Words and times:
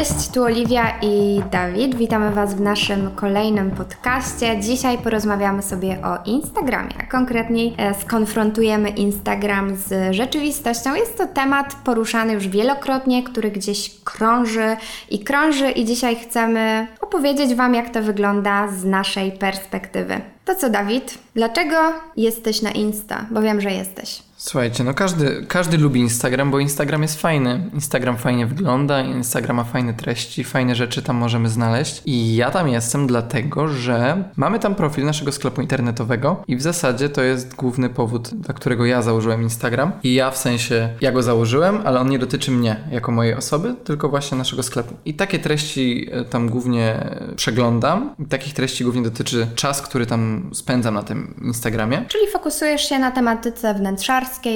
Cześć, 0.00 0.28
tu 0.28 0.42
Oliwia 0.42 0.98
i 1.02 1.42
Dawid. 1.50 1.94
Witamy 1.94 2.30
Was 2.30 2.54
w 2.54 2.60
naszym 2.60 3.10
kolejnym 3.14 3.70
podcaście. 3.70 4.60
Dzisiaj 4.60 4.98
porozmawiamy 4.98 5.62
sobie 5.62 5.98
o 6.04 6.18
Instagramie, 6.24 6.94
a 7.00 7.06
konkretniej 7.06 7.74
e, 7.78 7.94
skonfrontujemy 7.94 8.88
Instagram 8.88 9.76
z 9.76 10.14
rzeczywistością. 10.14 10.94
Jest 10.94 11.18
to 11.18 11.26
temat 11.26 11.76
poruszany 11.84 12.32
już 12.32 12.48
wielokrotnie, 12.48 13.22
który 13.22 13.50
gdzieś 13.50 14.00
krąży 14.04 14.76
i 15.10 15.18
krąży, 15.18 15.70
i 15.70 15.84
dzisiaj 15.84 16.16
chcemy 16.16 16.86
opowiedzieć 17.00 17.54
Wam, 17.54 17.74
jak 17.74 17.90
to 17.90 18.02
wygląda 18.02 18.68
z 18.68 18.84
naszej 18.84 19.32
perspektywy. 19.32 20.20
To 20.44 20.54
co, 20.54 20.70
Dawid? 20.70 21.18
Dlaczego 21.34 21.76
jesteś 22.16 22.62
na 22.62 22.70
Insta? 22.70 23.26
Bo 23.30 23.42
wiem, 23.42 23.60
że 23.60 23.70
jesteś. 23.70 24.29
Słuchajcie, 24.42 24.84
no 24.84 24.94
każdy, 24.94 25.44
każdy 25.48 25.78
lubi 25.78 26.00
Instagram, 26.00 26.50
bo 26.50 26.58
Instagram 26.58 27.02
jest 27.02 27.20
fajny. 27.20 27.70
Instagram 27.74 28.16
fajnie 28.16 28.46
wygląda, 28.46 29.00
Instagram 29.00 29.56
ma 29.56 29.64
fajne 29.64 29.94
treści, 29.94 30.44
fajne 30.44 30.74
rzeczy 30.74 31.02
tam 31.02 31.16
możemy 31.16 31.48
znaleźć. 31.48 32.02
I 32.06 32.36
ja 32.36 32.50
tam 32.50 32.68
jestem 32.68 33.06
dlatego, 33.06 33.68
że 33.68 34.24
mamy 34.36 34.58
tam 34.58 34.74
profil 34.74 35.04
naszego 35.04 35.32
sklepu 35.32 35.60
internetowego 35.60 36.44
i 36.48 36.56
w 36.56 36.62
zasadzie 36.62 37.08
to 37.08 37.22
jest 37.22 37.54
główny 37.54 37.88
powód, 37.88 38.28
dla 38.28 38.54
którego 38.54 38.86
ja 38.86 39.02
założyłem 39.02 39.42
Instagram. 39.42 39.92
I 40.02 40.14
ja 40.14 40.30
w 40.30 40.36
sensie, 40.36 40.88
ja 41.00 41.12
go 41.12 41.22
założyłem, 41.22 41.80
ale 41.84 42.00
on 42.00 42.10
nie 42.10 42.18
dotyczy 42.18 42.50
mnie 42.50 42.76
jako 42.90 43.12
mojej 43.12 43.34
osoby, 43.34 43.74
tylko 43.84 44.08
właśnie 44.08 44.38
naszego 44.38 44.62
sklepu. 44.62 44.94
I 45.04 45.14
takie 45.14 45.38
treści 45.38 46.08
e, 46.12 46.24
tam 46.24 46.48
głównie 46.48 47.10
przeglądam. 47.36 48.14
I 48.18 48.24
takich 48.24 48.54
treści 48.54 48.84
głównie 48.84 49.02
dotyczy 49.02 49.46
czas, 49.54 49.82
który 49.82 50.06
tam 50.06 50.50
spędzam 50.54 50.94
na 50.94 51.02
tym 51.02 51.34
Instagramie. 51.42 52.04
Czyli 52.08 52.26
fokusujesz 52.32 52.88
się 52.88 52.98
na 52.98 53.10
tematyce 53.10 53.74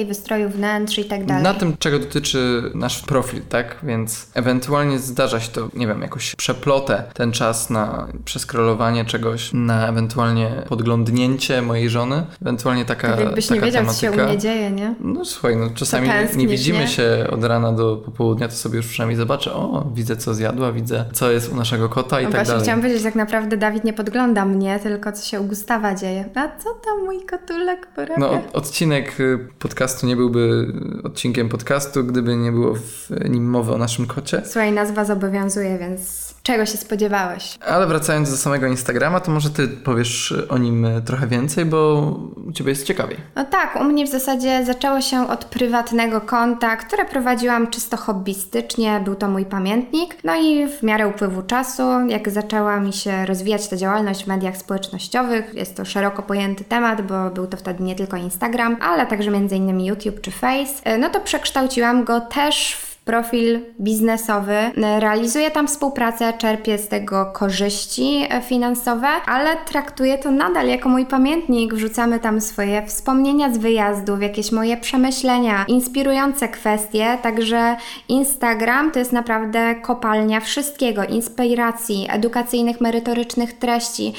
wystroju 0.07 0.49
wnętrz 0.49 0.97
i 0.97 1.05
tak 1.05 1.25
dalej. 1.25 1.43
Na 1.43 1.53
tym, 1.53 1.77
czego 1.79 1.99
dotyczy 1.99 2.71
nasz 2.75 3.01
profil, 3.01 3.41
tak? 3.49 3.77
Więc 3.83 4.27
ewentualnie 4.33 4.99
zdarza 4.99 5.39
się 5.39 5.51
to, 5.51 5.69
nie 5.73 5.87
wiem, 5.87 6.01
jakoś 6.01 6.35
przeplotę 6.35 7.03
ten 7.13 7.31
czas 7.31 7.69
na 7.69 8.07
przeskrolowanie 8.25 9.05
czegoś, 9.05 9.49
na 9.53 9.87
ewentualnie 9.87 10.51
podglądnięcie 10.69 11.61
mojej 11.61 11.89
żony, 11.89 12.25
ewentualnie 12.41 12.85
taka 12.85 13.07
tak 13.11 13.19
jakbyś 13.19 13.47
taka 13.47 13.59
nie 13.59 13.65
wiedział, 13.65 13.81
tematyka. 13.81 14.11
co 14.11 14.15
się 14.17 14.23
u 14.23 14.27
mnie 14.27 14.37
dzieje, 14.37 14.71
nie? 14.71 14.95
No 14.99 15.25
słuchaj, 15.25 15.55
no 15.57 15.69
czasami 15.75 16.07
nie, 16.07 16.27
nie 16.35 16.47
widzimy 16.47 16.79
nie? 16.79 16.87
się 16.87 17.27
od 17.31 17.43
rana 17.43 17.71
do 17.71 17.97
popołudnia, 17.97 18.47
to 18.47 18.55
sobie 18.55 18.77
już 18.77 18.87
przynajmniej 18.87 19.17
zobaczę, 19.17 19.53
o, 19.53 19.85
widzę 19.93 20.17
co 20.17 20.33
zjadła, 20.33 20.71
widzę 20.71 21.05
co 21.13 21.31
jest 21.31 21.51
u 21.51 21.55
naszego 21.55 21.89
kota 21.89 22.21
i 22.21 22.23
no 22.23 22.29
tak 22.29 22.37
właśnie 22.37 22.51
dalej. 22.51 22.63
chciałam 22.63 22.81
powiedzieć, 22.81 23.03
tak 23.03 23.15
naprawdę 23.15 23.57
Dawid 23.57 23.83
nie 23.83 23.93
podgląda 23.93 24.45
mnie, 24.45 24.79
tylko 24.79 25.11
co 25.11 25.25
się 25.25 25.41
u 25.41 25.43
Gustawa 25.43 25.95
dzieje. 25.95 26.25
A 26.35 26.41
co 26.57 26.69
tam 26.85 27.05
mój 27.05 27.25
kotulek 27.25 27.87
porabia? 27.95 28.15
No 28.17 28.41
odcinek 28.53 29.19
y, 29.19 29.47
podcastu 29.65 30.07
nie 30.07 30.15
byłby 30.15 30.73
odcinkiem 31.03 31.49
podcastu, 31.49 32.03
gdyby 32.03 32.35
nie 32.35 32.51
było 32.51 32.75
w 32.75 33.09
nim 33.29 33.49
mowy 33.49 33.73
o 33.73 33.77
naszym 33.77 34.07
kocie. 34.07 34.41
Słuchaj, 34.45 34.71
nazwa 34.71 35.05
zobowiązuje, 35.05 35.77
więc 35.77 36.24
czego 36.45 36.65
się 36.65 36.77
spodziewałeś? 36.77 37.57
Ale 37.67 37.87
wracając 37.87 38.31
do 38.31 38.37
samego 38.37 38.67
Instagrama, 38.67 39.19
to 39.19 39.31
może 39.31 39.49
ty 39.49 39.67
powiesz 39.67 40.33
o 40.49 40.57
nim 40.57 40.87
trochę 41.05 41.27
więcej, 41.27 41.65
bo 41.65 42.01
u 42.47 42.51
ciebie 42.51 42.69
jest 42.69 42.87
ciekawiej. 42.87 43.17
No 43.35 43.45
tak, 43.45 43.75
u 43.81 43.83
mnie 43.83 44.05
w 44.05 44.09
zasadzie 44.09 44.65
zaczęło 44.65 45.01
się 45.01 45.29
od 45.29 45.45
prywatnego 45.45 46.21
konta, 46.21 46.77
które 46.77 47.05
prowadziłam 47.05 47.67
czysto 47.67 47.97
hobbystycznie, 47.97 49.01
był 49.05 49.15
to 49.15 49.27
mój 49.27 49.45
pamiętnik. 49.45 50.17
No 50.23 50.35
i 50.35 50.67
w 50.67 50.83
miarę 50.83 51.07
upływu 51.07 51.41
czasu, 51.41 51.83
jak 52.07 52.29
zaczęła 52.29 52.79
mi 52.79 52.93
się 52.93 53.25
rozwijać 53.25 53.67
ta 53.67 53.77
działalność 53.77 54.23
w 54.23 54.27
mediach 54.27 54.57
społecznościowych, 54.57 55.53
jest 55.53 55.77
to 55.77 55.85
szeroko 55.85 56.23
pojęty 56.23 56.63
temat, 56.63 57.01
bo 57.01 57.29
był 57.29 57.47
to 57.47 57.57
wtedy 57.57 57.83
nie 57.83 57.95
tylko 57.95 58.17
Instagram, 58.17 58.77
ale 58.81 59.07
także 59.07 59.31
m.in. 59.31 59.81
YouTube 59.81 60.21
czy 60.21 60.31
Face, 60.31 60.97
no 60.97 61.09
to 61.09 61.19
przekształciłam 61.19 62.03
go 62.03 62.21
też 62.21 62.73
w 62.73 62.94
profil 63.05 63.59
biznesowy. 63.79 64.55
Realizuję 64.99 65.51
tam 65.51 65.67
współpracę, 65.67 66.33
czerpię 66.37 66.77
z 66.77 66.87
tego 66.87 67.25
korzyści 67.25 68.27
finansowe, 68.43 69.07
ale 69.25 69.49
traktuję 69.65 70.17
to 70.17 70.31
nadal 70.31 70.67
jako 70.67 70.89
mój 70.89 71.05
pamiętnik. 71.05 71.73
Wrzucamy 71.73 72.19
tam 72.19 72.41
swoje 72.41 72.85
wspomnienia 72.87 73.53
z 73.53 73.57
wyjazdów, 73.57 74.21
jakieś 74.21 74.51
moje 74.51 74.77
przemyślenia, 74.77 75.65
inspirujące 75.67 76.47
kwestie, 76.47 77.17
także 77.23 77.75
Instagram 78.09 78.91
to 78.91 78.99
jest 78.99 79.11
naprawdę 79.11 79.75
kopalnia 79.75 80.39
wszystkiego, 80.39 81.03
inspiracji, 81.03 82.07
edukacyjnych, 82.09 82.81
merytorycznych 82.81 83.53
treści. 83.53 84.13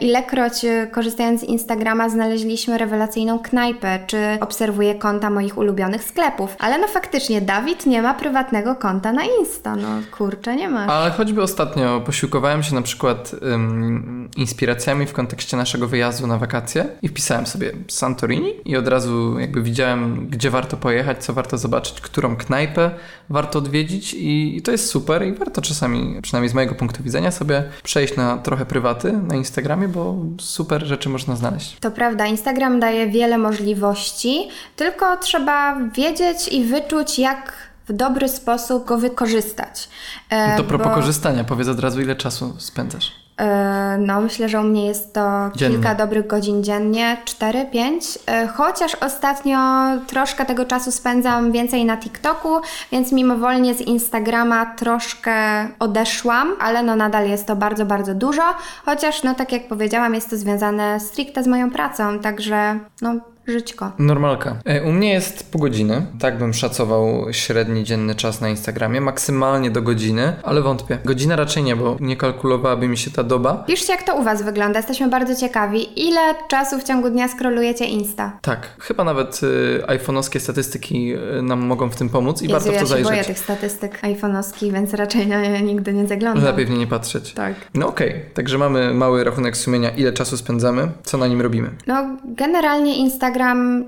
Ilekroć 0.00 0.66
korzystając 0.92 1.40
z 1.40 1.44
Instagrama 1.44 2.08
znaleźliśmy 2.08 2.78
rewelacyjną 2.78 3.38
knajpę, 3.38 3.98
czy 4.06 4.18
obserwuję 4.40 4.94
konta 4.94 5.30
moich 5.30 5.58
ulubionych 5.58 6.04
sklepów. 6.04 6.56
Ale 6.58 6.78
no 6.78 6.88
faktycznie 6.88 7.40
Dawid 7.40 7.86
nie 7.86 8.02
ma 8.02 8.14
prywatnego 8.24 8.74
konta 8.74 9.12
na 9.12 9.22
Insta. 9.40 9.76
No 9.76 9.88
kurczę, 10.18 10.56
nie 10.56 10.68
masz. 10.68 10.90
Ale 10.90 11.10
choćby 11.10 11.42
ostatnio 11.42 12.00
posiłkowałem 12.00 12.62
się 12.62 12.74
na 12.74 12.82
przykład 12.82 13.34
um, 13.42 14.28
inspiracjami 14.36 15.06
w 15.06 15.12
kontekście 15.12 15.56
naszego 15.56 15.88
wyjazdu 15.88 16.26
na 16.26 16.38
wakacje 16.38 16.86
i 17.02 17.08
wpisałem 17.08 17.46
sobie 17.46 17.72
Santorini 17.88 18.50
i 18.64 18.76
od 18.76 18.88
razu 18.88 19.38
jakby 19.38 19.62
widziałem, 19.62 20.26
gdzie 20.28 20.50
warto 20.50 20.76
pojechać, 20.76 21.24
co 21.24 21.32
warto 21.32 21.58
zobaczyć, 21.58 22.00
którą 22.00 22.36
knajpę 22.36 22.90
warto 23.30 23.58
odwiedzić 23.58 24.14
i, 24.14 24.56
i 24.56 24.62
to 24.62 24.72
jest 24.72 24.86
super 24.86 25.26
i 25.26 25.32
warto 25.32 25.62
czasami, 25.62 26.22
przynajmniej 26.22 26.50
z 26.50 26.54
mojego 26.54 26.74
punktu 26.74 27.02
widzenia, 27.02 27.30
sobie 27.30 27.64
przejść 27.82 28.16
na 28.16 28.38
trochę 28.38 28.66
prywaty 28.66 29.12
na 29.12 29.34
Instagramie, 29.34 29.88
bo 29.88 30.16
super 30.40 30.86
rzeczy 30.86 31.08
można 31.08 31.36
znaleźć. 31.36 31.76
To 31.80 31.90
prawda, 31.90 32.26
Instagram 32.26 32.80
daje 32.80 33.06
wiele 33.06 33.38
możliwości, 33.38 34.48
tylko 34.76 35.16
trzeba 35.16 35.76
wiedzieć 35.96 36.48
i 36.48 36.64
wyczuć, 36.64 37.18
jak 37.18 37.73
w 37.88 37.92
dobry 37.92 38.28
sposób 38.28 38.84
go 38.84 38.98
wykorzystać. 38.98 39.88
E, 40.30 40.48
no 40.50 40.56
to 40.56 40.64
propos 40.64 40.88
bo... 40.88 40.94
korzystania, 40.94 41.44
powiedz 41.44 41.68
od 41.68 41.80
razu, 41.80 42.00
ile 42.00 42.16
czasu 42.16 42.54
spędzasz? 42.58 43.24
E, 43.40 43.96
no, 44.00 44.20
myślę, 44.20 44.48
że 44.48 44.60
u 44.60 44.62
mnie 44.62 44.86
jest 44.86 45.14
to 45.14 45.50
dziennie. 45.56 45.76
kilka 45.76 45.94
dobrych 45.94 46.26
godzin 46.26 46.64
dziennie, 46.64 47.16
4-5. 47.24 48.18
E, 48.26 48.46
chociaż 48.46 48.94
ostatnio 48.94 49.58
troszkę 50.06 50.46
tego 50.46 50.64
czasu 50.64 50.92
spędzam 50.92 51.52
więcej 51.52 51.84
na 51.84 51.96
TikToku, 51.96 52.48
więc 52.92 53.12
mimowolnie 53.12 53.74
z 53.74 53.80
Instagrama 53.80 54.66
troszkę 54.66 55.68
odeszłam, 55.78 56.52
ale 56.60 56.82
no 56.82 56.96
nadal 56.96 57.28
jest 57.28 57.46
to 57.46 57.56
bardzo, 57.56 57.86
bardzo 57.86 58.14
dużo. 58.14 58.42
Chociaż, 58.84 59.22
no 59.22 59.34
tak 59.34 59.52
jak 59.52 59.68
powiedziałam, 59.68 60.14
jest 60.14 60.30
to 60.30 60.36
związane 60.36 61.00
stricte 61.00 61.42
z 61.42 61.46
moją 61.46 61.70
pracą, 61.70 62.18
także 62.18 62.78
no 63.02 63.14
żyćko. 63.46 63.92
Normalka. 63.98 64.56
E, 64.64 64.82
u 64.82 64.92
mnie 64.92 65.12
jest 65.12 65.50
pół 65.50 65.60
godziny. 65.60 66.06
Tak 66.20 66.38
bym 66.38 66.54
szacował 66.54 67.32
średni 67.32 67.84
dzienny 67.84 68.14
czas 68.14 68.40
na 68.40 68.48
Instagramie. 68.48 69.00
Maksymalnie 69.00 69.70
do 69.70 69.82
godziny, 69.82 70.32
ale 70.42 70.62
wątpię. 70.62 70.98
Godzina 71.04 71.36
raczej 71.36 71.62
nie, 71.62 71.76
bo 71.76 71.96
nie 72.00 72.16
kalkulowałaby 72.16 72.88
mi 72.88 72.96
się 72.98 73.10
ta 73.10 73.22
doba. 73.22 73.64
Piszcie, 73.66 73.92
jak 73.92 74.02
to 74.02 74.16
u 74.16 74.22
Was 74.22 74.42
wygląda. 74.42 74.78
Jesteśmy 74.78 75.08
bardzo 75.08 75.34
ciekawi. 75.34 76.06
Ile 76.08 76.34
czasu 76.48 76.78
w 76.78 76.84
ciągu 76.84 77.10
dnia 77.10 77.28
skrolujecie 77.28 77.84
Insta? 77.84 78.38
Tak. 78.42 78.68
Chyba 78.78 79.04
nawet 79.04 79.40
y, 79.42 79.82
iPhone'owskie 79.86 80.40
statystyki 80.40 81.14
y, 81.38 81.42
nam 81.42 81.60
mogą 81.60 81.90
w 81.90 81.96
tym 81.96 82.08
pomóc 82.08 82.42
i 82.42 82.44
Jezu, 82.44 82.54
warto 82.54 82.70
w 82.70 82.74
to 82.74 82.80
ja 82.80 82.86
zajrzeć. 82.86 83.06
Ja 83.06 83.10
boję 83.10 83.24
tych 83.24 83.38
statystyk 83.38 84.02
iPhone'owskich, 84.02 84.72
więc 84.72 84.94
raczej 84.94 85.26
nie, 85.26 85.62
nigdy 85.62 85.92
nie 85.92 86.06
zaglądam. 86.06 86.44
Lepiej 86.44 86.66
w 86.66 86.70
nie 86.70 86.84
nie 86.84 86.90
patrzeć. 86.90 87.32
Tak. 87.32 87.54
No 87.74 87.88
okej. 87.88 88.08
Okay. 88.08 88.30
Także 88.34 88.58
mamy 88.58 88.94
mały 88.94 89.24
rachunek 89.24 89.56
sumienia, 89.56 89.90
ile 89.90 90.12
czasu 90.12 90.36
spędzamy, 90.36 90.88
co 91.04 91.18
na 91.18 91.26
nim 91.26 91.40
robimy. 91.40 91.70
No, 91.86 92.16
generalnie 92.24 92.96
Instagram 92.96 93.33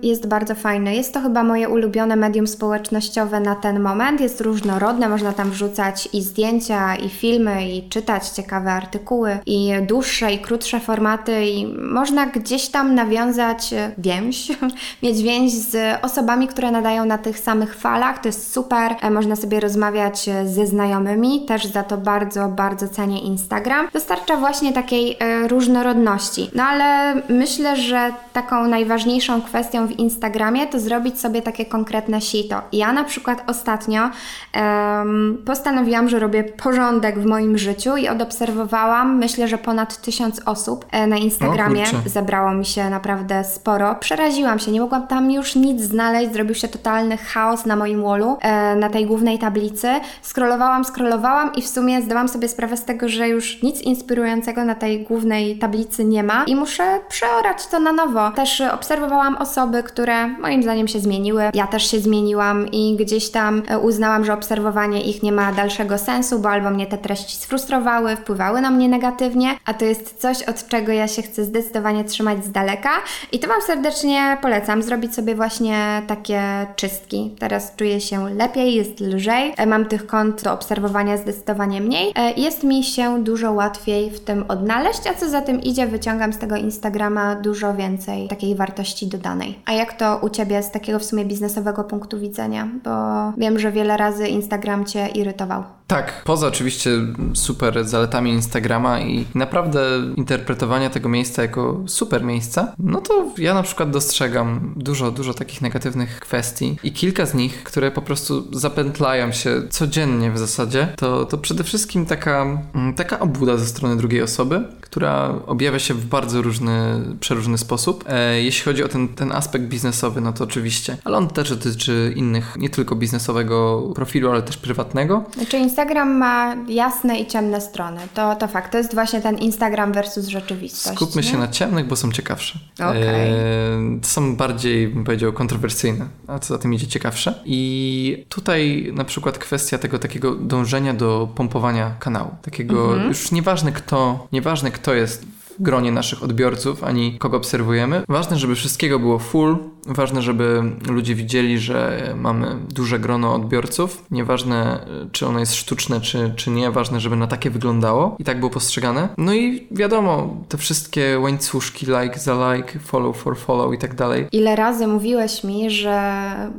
jest 0.02 0.28
bardzo 0.28 0.54
fajny. 0.54 0.94
Jest 0.96 1.14
to 1.14 1.20
chyba 1.20 1.42
moje 1.44 1.68
ulubione 1.68 2.16
medium 2.16 2.46
społecznościowe 2.46 3.40
na 3.40 3.54
ten 3.54 3.80
moment. 3.80 4.20
Jest 4.20 4.40
różnorodne, 4.40 5.08
można 5.08 5.32
tam 5.32 5.50
wrzucać 5.50 6.08
i 6.12 6.22
zdjęcia, 6.22 6.96
i 6.96 7.08
filmy, 7.08 7.68
i 7.70 7.88
czytać 7.88 8.28
ciekawe 8.28 8.72
artykuły, 8.72 9.38
i 9.46 9.72
dłuższe, 9.82 10.32
i 10.32 10.38
krótsze 10.38 10.80
formaty, 10.80 11.46
i 11.46 11.66
można 11.78 12.26
gdzieś 12.26 12.68
tam 12.68 12.94
nawiązać 12.94 13.74
więź, 13.98 14.48
mieć 15.02 15.22
więź 15.22 15.52
z 15.52 16.04
osobami, 16.04 16.48
które 16.48 16.70
nadają 16.70 17.04
na 17.04 17.18
tych 17.18 17.38
samych 17.38 17.76
falach. 17.76 18.18
To 18.18 18.28
jest 18.28 18.52
super. 18.52 18.96
Można 19.10 19.36
sobie 19.36 19.60
rozmawiać 19.60 20.30
ze 20.46 20.66
znajomymi, 20.66 21.46
też 21.46 21.66
za 21.66 21.82
to 21.82 21.96
bardzo, 21.96 22.48
bardzo 22.48 22.88
cenię 22.88 23.20
Instagram. 23.20 23.88
Dostarcza 23.92 24.36
właśnie 24.36 24.72
takiej 24.72 25.16
e, 25.20 25.48
różnorodności. 25.48 26.50
No 26.54 26.62
ale 26.62 27.14
myślę, 27.28 27.76
że 27.76 28.12
taką 28.32 28.68
najważniejszą 28.68 29.35
kwestią 29.42 29.86
w 29.86 29.98
Instagramie, 29.98 30.66
to 30.66 30.80
zrobić 30.80 31.20
sobie 31.20 31.42
takie 31.42 31.66
konkretne 31.66 32.20
sito. 32.20 32.62
Ja 32.72 32.92
na 32.92 33.04
przykład 33.04 33.44
ostatnio 33.46 34.10
um, 34.54 35.42
postanowiłam, 35.46 36.08
że 36.08 36.18
robię 36.18 36.44
porządek 36.44 37.18
w 37.18 37.24
moim 37.24 37.58
życiu 37.58 37.96
i 37.96 38.08
odobserwowałam, 38.08 39.18
myślę, 39.18 39.48
że 39.48 39.58
ponad 39.58 40.00
tysiąc 40.00 40.40
osób 40.46 40.86
e, 40.90 41.06
na 41.06 41.16
Instagramie. 41.16 41.84
Zebrało 42.06 42.54
mi 42.54 42.64
się 42.64 42.90
naprawdę 42.90 43.44
sporo. 43.44 43.94
Przeraziłam 43.94 44.58
się, 44.58 44.70
nie 44.70 44.80
mogłam 44.80 45.06
tam 45.06 45.30
już 45.30 45.54
nic 45.54 45.82
znaleźć, 45.82 46.32
zrobił 46.32 46.54
się 46.54 46.68
totalny 46.68 47.16
chaos 47.16 47.66
na 47.66 47.76
moim 47.76 48.02
wallu, 48.02 48.36
e, 48.40 48.76
na 48.76 48.88
tej 48.88 49.06
głównej 49.06 49.38
tablicy. 49.38 49.88
Scrollowałam, 50.22 50.84
scrollowałam 50.84 51.54
i 51.54 51.62
w 51.62 51.68
sumie 51.68 52.02
zdałam 52.02 52.28
sobie 52.28 52.48
sprawę 52.48 52.76
z 52.76 52.84
tego, 52.84 53.08
że 53.08 53.28
już 53.28 53.62
nic 53.62 53.80
inspirującego 53.80 54.64
na 54.64 54.74
tej 54.74 55.02
głównej 55.02 55.58
tablicy 55.58 56.04
nie 56.04 56.22
ma 56.22 56.44
i 56.44 56.56
muszę 56.56 57.00
przeorać 57.08 57.66
to 57.66 57.80
na 57.80 57.92
nowo. 57.92 58.30
Też 58.30 58.60
obserwowałam 58.60 59.25
obserwowałam 59.26 59.36
osoby, 59.36 59.82
które 59.82 60.28
moim 60.28 60.62
zdaniem 60.62 60.88
się 60.88 61.00
zmieniły. 61.00 61.42
Ja 61.54 61.66
też 61.66 61.90
się 61.90 62.00
zmieniłam 62.00 62.68
i 62.72 62.96
gdzieś 62.96 63.30
tam 63.30 63.62
e, 63.68 63.78
uznałam, 63.78 64.24
że 64.24 64.32
obserwowanie 64.32 65.00
ich 65.02 65.22
nie 65.22 65.32
ma 65.32 65.52
dalszego 65.52 65.98
sensu, 65.98 66.38
bo 66.38 66.50
albo 66.50 66.70
mnie 66.70 66.86
te 66.86 66.98
treści 66.98 67.36
sfrustrowały, 67.36 68.16
wpływały 68.16 68.60
na 68.60 68.70
mnie 68.70 68.88
negatywnie, 68.88 69.48
a 69.64 69.74
to 69.74 69.84
jest 69.84 70.20
coś, 70.20 70.42
od 70.42 70.68
czego 70.68 70.92
ja 70.92 71.08
się 71.08 71.22
chcę 71.22 71.44
zdecydowanie 71.44 72.04
trzymać 72.04 72.44
z 72.44 72.52
daleka. 72.52 72.90
I 73.32 73.38
to 73.38 73.48
Wam 73.48 73.62
serdecznie 73.62 74.36
polecam, 74.42 74.82
zrobić 74.82 75.14
sobie 75.14 75.34
właśnie 75.34 76.02
takie 76.06 76.66
czystki. 76.76 77.34
Teraz 77.38 77.76
czuję 77.76 78.00
się 78.00 78.34
lepiej, 78.34 78.74
jest 78.74 79.00
lżej, 79.00 79.54
e, 79.56 79.66
mam 79.66 79.84
tych 79.84 80.06
kont 80.06 80.42
do 80.42 80.52
obserwowania 80.52 81.16
zdecydowanie 81.16 81.80
mniej. 81.80 82.12
E, 82.14 82.32
jest 82.32 82.64
mi 82.64 82.84
się 82.84 83.24
dużo 83.24 83.52
łatwiej 83.52 84.10
w 84.10 84.20
tym 84.20 84.44
odnaleźć, 84.48 85.06
a 85.10 85.14
co 85.14 85.28
za 85.28 85.40
tym 85.40 85.60
idzie, 85.60 85.86
wyciągam 85.86 86.32
z 86.32 86.38
tego 86.38 86.56
Instagrama 86.56 87.34
dużo 87.34 87.74
więcej 87.74 88.28
takiej 88.28 88.54
wartości 88.54 89.06
dodanej. 89.16 89.58
A 89.64 89.72
jak 89.72 89.92
to 89.92 90.18
u 90.22 90.30
Ciebie 90.30 90.62
z 90.62 90.70
takiego 90.70 90.98
w 90.98 91.04
sumie 91.04 91.24
biznesowego 91.24 91.84
punktu 91.84 92.20
widzenia? 92.20 92.68
Bo 92.84 92.90
wiem, 93.36 93.58
że 93.58 93.72
wiele 93.72 93.96
razy 93.96 94.28
Instagram 94.28 94.84
Cię 94.84 95.08
irytował. 95.08 95.64
Tak, 95.86 96.22
poza 96.24 96.46
oczywiście 96.46 96.90
super 97.34 97.84
zaletami 97.84 98.30
Instagrama 98.30 99.00
i 99.00 99.26
naprawdę 99.34 99.80
interpretowania 100.16 100.90
tego 100.90 101.08
miejsca 101.08 101.42
jako 101.42 101.80
super 101.86 102.24
miejsca, 102.24 102.72
no 102.78 103.00
to 103.00 103.26
ja 103.38 103.54
na 103.54 103.62
przykład 103.62 103.90
dostrzegam 103.90 104.74
dużo, 104.76 105.10
dużo 105.10 105.34
takich 105.34 105.62
negatywnych 105.62 106.20
kwestii 106.20 106.76
i 106.82 106.92
kilka 106.92 107.26
z 107.26 107.34
nich, 107.34 107.64
które 107.64 107.90
po 107.90 108.02
prostu 108.02 108.58
zapętlają 108.58 109.32
się 109.32 109.62
codziennie 109.70 110.30
w 110.30 110.38
zasadzie, 110.38 110.88
to, 110.96 111.24
to 111.24 111.38
przede 111.38 111.64
wszystkim 111.64 112.06
taka, 112.06 112.62
mm, 112.74 112.94
taka 112.94 113.18
obłuda 113.18 113.56
ze 113.56 113.66
strony 113.66 113.96
drugiej 113.96 114.22
osoby, 114.22 114.64
która 114.96 115.34
objawia 115.46 115.78
się 115.78 115.94
w 115.94 116.06
bardzo 116.06 116.42
różny, 116.42 117.02
przeróżny 117.20 117.58
sposób. 117.58 118.04
E, 118.08 118.42
jeśli 118.42 118.64
chodzi 118.64 118.84
o 118.84 118.88
ten, 118.88 119.08
ten 119.08 119.32
aspekt 119.32 119.64
biznesowy, 119.64 120.20
no 120.20 120.32
to 120.32 120.44
oczywiście, 120.44 120.96
ale 121.04 121.16
on 121.16 121.28
też 121.28 121.50
dotyczy 121.50 122.12
innych, 122.16 122.56
nie 122.58 122.70
tylko 122.70 122.94
biznesowego 122.94 123.82
profilu, 123.94 124.30
ale 124.30 124.42
też 124.42 124.56
prywatnego. 124.56 125.24
Znaczy 125.34 125.58
Instagram 125.58 126.18
ma 126.18 126.56
jasne 126.68 127.18
i 127.18 127.26
ciemne 127.26 127.60
strony. 127.60 128.00
To, 128.14 128.36
to 128.36 128.48
fakt. 128.48 128.72
To 128.72 128.78
jest 128.78 128.94
właśnie 128.94 129.20
ten 129.20 129.38
Instagram 129.38 129.92
versus 129.92 130.26
rzeczywistość. 130.28 130.96
Skupmy 130.96 131.22
nie? 131.22 131.28
się 131.28 131.38
na 131.38 131.48
ciemnych, 131.48 131.86
bo 131.86 131.96
są 131.96 132.12
ciekawsze. 132.12 132.58
Okej. 132.74 133.30
E, 133.30 134.00
to 134.02 134.08
są 134.08 134.36
bardziej, 134.36 134.88
bym 134.88 135.04
powiedział, 135.04 135.32
kontrowersyjne, 135.32 136.08
a 136.26 136.38
co 136.38 136.54
za 136.54 136.58
tym 136.58 136.74
idzie 136.74 136.86
ciekawsze. 136.86 137.34
I 137.44 138.24
tutaj 138.28 138.90
na 138.94 139.04
przykład 139.04 139.38
kwestia 139.38 139.78
tego 139.78 139.98
takiego 139.98 140.34
dążenia 140.34 140.94
do 140.94 141.28
pompowania 141.34 141.94
kanału. 141.98 142.30
Takiego 142.42 142.86
Mhm. 142.92 143.08
już 143.08 143.32
nieważne 143.32 143.72
kto, 143.72 144.26
nieważne 144.32 144.70
kto 144.70 144.85
jest 144.94 145.24
w 145.24 145.62
gronie 145.62 145.92
naszych 145.92 146.22
odbiorców, 146.22 146.84
ani 146.84 147.18
kogo 147.18 147.36
obserwujemy. 147.36 148.02
Ważne, 148.08 148.38
żeby 148.38 148.54
wszystkiego 148.54 148.98
było 148.98 149.18
full. 149.18 149.58
Ważne, 149.86 150.22
żeby 150.22 150.62
ludzie 150.88 151.14
widzieli, 151.14 151.58
że 151.58 152.02
mamy 152.16 152.56
duże 152.74 152.98
grono 152.98 153.34
odbiorców. 153.34 154.04
Nieważne, 154.10 154.86
czy 155.12 155.26
ono 155.26 155.40
jest 155.40 155.54
sztuczne, 155.54 156.00
czy, 156.00 156.32
czy 156.36 156.50
nie. 156.50 156.70
Ważne, 156.70 157.00
żeby 157.00 157.16
na 157.16 157.26
takie 157.26 157.50
wyglądało 157.50 158.16
i 158.18 158.24
tak 158.24 158.38
było 158.38 158.50
postrzegane. 158.50 159.08
No 159.18 159.34
i 159.34 159.66
wiadomo, 159.70 160.36
te 160.48 160.58
wszystkie 160.58 161.18
łańcuszki, 161.18 161.86
like 161.86 162.18
za 162.18 162.54
like, 162.54 162.78
follow 162.78 163.16
for 163.16 163.38
follow 163.38 163.74
i 163.74 163.78
tak 163.78 163.94
dalej. 163.94 164.26
Ile 164.32 164.56
razy 164.56 164.86
mówiłeś 164.86 165.44
mi, 165.44 165.70
że 165.70 166.12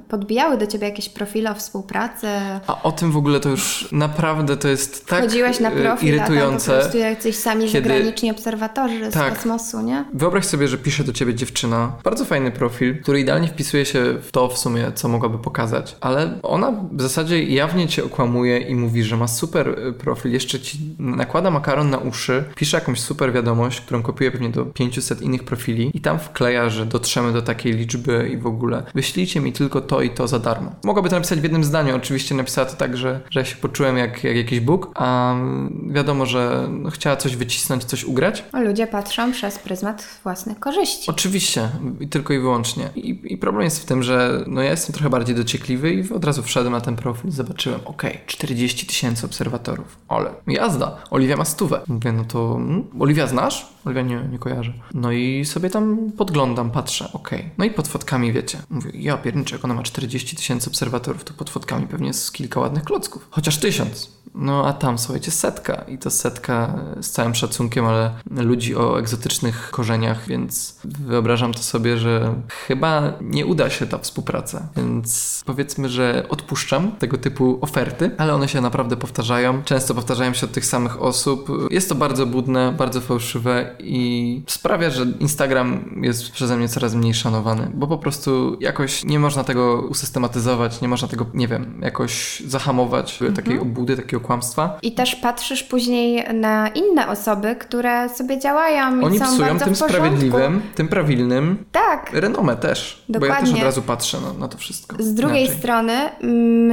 podbijały 0.09 0.57
do 0.57 0.67
ciebie 0.67 0.87
jakieś 0.89 1.09
profile 1.09 1.51
o 1.51 1.55
współpracy? 1.55 2.27
A 2.67 2.83
o 2.83 2.91
tym 2.91 3.11
w 3.11 3.17
ogóle 3.17 3.39
to 3.39 3.49
już 3.49 3.87
naprawdę 3.91 4.57
to 4.57 4.67
jest 4.67 5.05
tak 5.07 5.21
Chodziłeś 5.21 5.59
na 5.59 5.71
y, 5.71 5.81
profil, 5.83 6.15
a 6.15 6.17
tam 6.17 6.27
po 6.27 6.33
irytujące. 6.33 6.71
prostu 6.79 6.97
jacyś 6.97 7.35
sami 7.35 7.65
kiedy- 7.67 7.89
zagraniczni 7.89 8.31
obserwatorzy 8.31 9.11
z 9.11 9.13
Tak. 9.13 9.33
kosmosu, 9.35 9.81
nie? 9.81 10.05
Wyobraź 10.13 10.45
sobie, 10.45 10.67
że 10.67 10.77
pisze 10.77 11.03
do 11.03 11.13
ciebie 11.13 11.35
dziewczyna, 11.35 11.91
bardzo 12.03 12.25
fajny 12.25 12.51
profil, 12.51 13.01
który 13.01 13.16
idealnie 13.17 13.47
wpisuje 13.47 13.85
się 13.85 14.03
w 14.21 14.31
to 14.31 14.47
w 14.47 14.57
sumie, 14.57 14.91
co 14.95 15.07
mogłaby 15.07 15.37
pokazać, 15.37 15.95
ale 16.01 16.39
ona 16.43 16.71
w 16.91 17.01
zasadzie 17.01 17.43
jawnie 17.43 17.87
cię 17.87 18.05
okłamuje 18.05 18.57
i 18.57 18.75
mówi, 18.75 19.03
że 19.03 19.17
ma 19.17 19.27
super 19.27 19.69
y, 19.69 19.93
profil, 19.93 20.31
jeszcze 20.31 20.59
ci 20.59 20.77
nakłada 20.99 21.51
makaron 21.51 21.89
na 21.89 21.97
uszy, 21.97 22.43
pisze 22.55 22.77
jakąś 22.77 22.99
super 22.99 23.33
wiadomość, 23.33 23.81
którą 23.81 24.01
kopiuje 24.01 24.31
pewnie 24.31 24.49
do 24.49 24.65
500 24.65 25.21
innych 25.21 25.43
profili 25.43 25.91
i 25.93 26.01
tam 26.01 26.19
wkleja, 26.19 26.69
że 26.69 26.85
dotrzemy 26.85 27.33
do 27.33 27.41
takiej 27.41 27.73
liczby 27.73 28.29
i 28.33 28.37
w 28.37 28.47
ogóle 28.47 28.83
wyślijcie 28.95 29.39
mi 29.39 29.53
tylko 29.53 29.81
to 29.81 30.01
i 30.01 30.09
to 30.09 30.27
za 30.27 30.39
darmo. 30.39 30.71
Mogłaby 30.83 31.09
to 31.09 31.15
napisać 31.15 31.39
w 31.39 31.43
jednym 31.43 31.63
zdaniu, 31.63 31.95
oczywiście 31.95 32.35
napisała 32.35 32.67
to 32.67 32.75
tak, 32.75 32.97
że, 32.97 33.21
że 33.29 33.39
ja 33.39 33.45
się 33.45 33.55
poczułem 33.55 33.97
jak, 33.97 34.23
jak 34.23 34.35
jakiś 34.35 34.59
Bóg, 34.59 34.91
a 34.95 35.33
mm, 35.33 35.89
wiadomo, 35.93 36.25
że 36.25 36.67
no, 36.71 36.89
chciała 36.89 37.15
coś 37.15 37.35
wycisnąć, 37.35 37.83
coś 37.83 38.03
ugrać, 38.03 38.43
A 38.51 38.61
ludzie 38.61 38.87
patrzą 38.87 39.31
przez 39.31 39.59
pryzmat 39.59 40.07
własnych 40.23 40.59
korzyści. 40.59 41.11
Oczywiście, 41.11 41.69
tylko 42.09 42.33
i 42.33 42.39
wyłącznie. 42.39 42.89
I, 42.95 43.06
I 43.09 43.37
problem 43.37 43.63
jest 43.63 43.81
w 43.81 43.85
tym, 43.85 44.03
że 44.03 44.43
no 44.47 44.61
ja 44.61 44.71
jestem 44.71 44.93
trochę 44.93 45.09
bardziej 45.09 45.35
dociekliwy 45.35 45.93
i 45.93 46.13
od 46.13 46.25
razu 46.25 46.43
wszedłem 46.43 46.73
na 46.73 46.81
ten 46.81 46.95
profil 46.95 47.29
i 47.29 47.33
zobaczyłem, 47.33 47.79
okej, 47.85 48.19
40 48.27 48.87
tysięcy 48.87 49.25
obserwatorów, 49.25 49.97
ale 50.07 50.29
jazda, 50.47 50.97
Oliwia 51.11 51.37
ma 51.37 51.45
stówę. 51.45 51.81
Mówię, 51.87 52.11
no 52.11 52.25
to 52.25 52.55
mm, 52.55 52.83
Oliwia 52.99 53.27
znasz? 53.27 53.76
Oliwia 53.87 54.01
nie, 54.01 54.27
nie 54.31 54.39
kojarzę. 54.39 54.73
No 54.93 55.11
i 55.11 55.45
sobie 55.45 55.69
tam 55.69 56.11
podglądam, 56.17 56.71
patrzę, 56.71 57.09
okej. 57.13 57.49
No 57.57 57.65
i 57.65 57.71
pod 57.71 57.87
fotkami 57.87 58.33
wiecie, 58.33 58.57
mówię, 58.69 58.91
ja 58.93 59.17
pierniczek, 59.17 59.65
ona 59.65 59.73
ma 59.73 59.83
40 59.83 60.35
tysięcy 60.35 60.69
obserwatorów, 60.69 61.23
to 61.23 61.33
pod 61.33 61.49
fotkami 61.49 61.87
pewnie 61.87 62.07
jest 62.07 62.33
kilka 62.33 62.59
ładnych 62.59 62.83
klocków. 62.83 63.27
Chociaż 63.31 63.57
tysiąc. 63.57 64.17
No 64.35 64.67
a 64.67 64.73
tam, 64.73 64.97
słuchajcie, 64.97 65.31
setka. 65.31 65.73
I 65.87 65.97
to 65.97 66.09
setka 66.09 66.79
z 67.01 67.09
całym 67.09 67.35
szacunkiem, 67.35 67.85
ale 67.85 68.11
ludzi 68.31 68.75
o 68.75 68.99
egzotycznych 68.99 69.71
korzeniach, 69.71 70.27
więc 70.27 70.79
wyobrażam 70.85 71.53
to 71.53 71.59
sobie, 71.59 71.97
że 71.97 72.33
chyba 72.67 73.13
nie 73.21 73.45
uda 73.45 73.69
się 73.69 73.87
ta 73.87 73.97
współpraca. 73.97 74.67
Więc 74.75 75.41
powiedzmy, 75.45 75.89
że 75.89 76.25
odpuszczam 76.29 76.91
tego 76.91 77.17
typu 77.17 77.57
oferty, 77.61 78.11
ale 78.17 78.33
one 78.33 78.47
się 78.47 78.61
naprawdę 78.61 78.97
powtarzają. 78.97 79.63
Często 79.63 79.95
powtarzają 79.95 80.33
się 80.33 80.45
od 80.45 80.51
tych 80.51 80.65
samych 80.65 81.01
osób. 81.01 81.49
Jest 81.71 81.89
to 81.89 81.95
bardzo 81.95 82.25
budne, 82.25 82.71
bardzo 82.77 83.01
fałszywe 83.01 83.75
i 83.79 84.41
sprawia, 84.47 84.89
że 84.89 85.05
Instagram 85.19 85.99
jest 86.03 86.31
przeze 86.31 86.57
mnie 86.57 86.69
coraz 86.69 86.95
mniej 86.95 87.13
szanowany, 87.13 87.71
bo 87.73 87.87
po 87.87 87.97
prostu 87.97 88.57
jakoś 88.59 89.03
nie 89.03 89.19
można 89.19 89.43
tego 89.43 89.81
usystematyzować, 89.89 90.81
nie 90.81 90.87
można 90.87 91.07
tego, 91.07 91.25
nie 91.33 91.47
wiem, 91.47 91.79
jakoś 91.83 92.39
zahamować, 92.47 93.19
takiej 93.35 93.59
obłudy, 93.59 93.95
takiego 93.97 94.19
kłamstwa. 94.19 94.77
I 94.81 94.91
też 94.91 95.15
patrzysz 95.15 95.63
później 95.63 96.25
na 96.33 96.67
inne 96.67 97.07
osoby, 97.07 97.55
które 97.55 98.09
sobie 98.09 98.39
działają 98.39 98.99
i 98.99 99.03
Oni 99.03 99.19
są 99.19 99.25
psują 99.25 99.47
bardzo 99.47 99.65
tym 99.65 99.75
w 99.75 99.79
porządku. 99.79 100.03
sprawiedliwym, 100.03 100.61
tym 100.75 100.87
prawilnym 100.87 101.65
Tak. 101.71 102.09
renomę 102.13 102.55
też. 102.55 103.03
Bo 103.09 103.25
ja 103.25 103.31
też 103.31 103.39
Dokładnie. 103.41 103.61
od 103.61 103.65
razu 103.65 103.81
patrzę 103.81 104.17
na, 104.21 104.39
na 104.39 104.47
to 104.47 104.57
wszystko. 104.57 104.95
Z 104.99 105.13
drugiej 105.13 105.41
inaczej. 105.43 105.59
strony, 105.59 105.93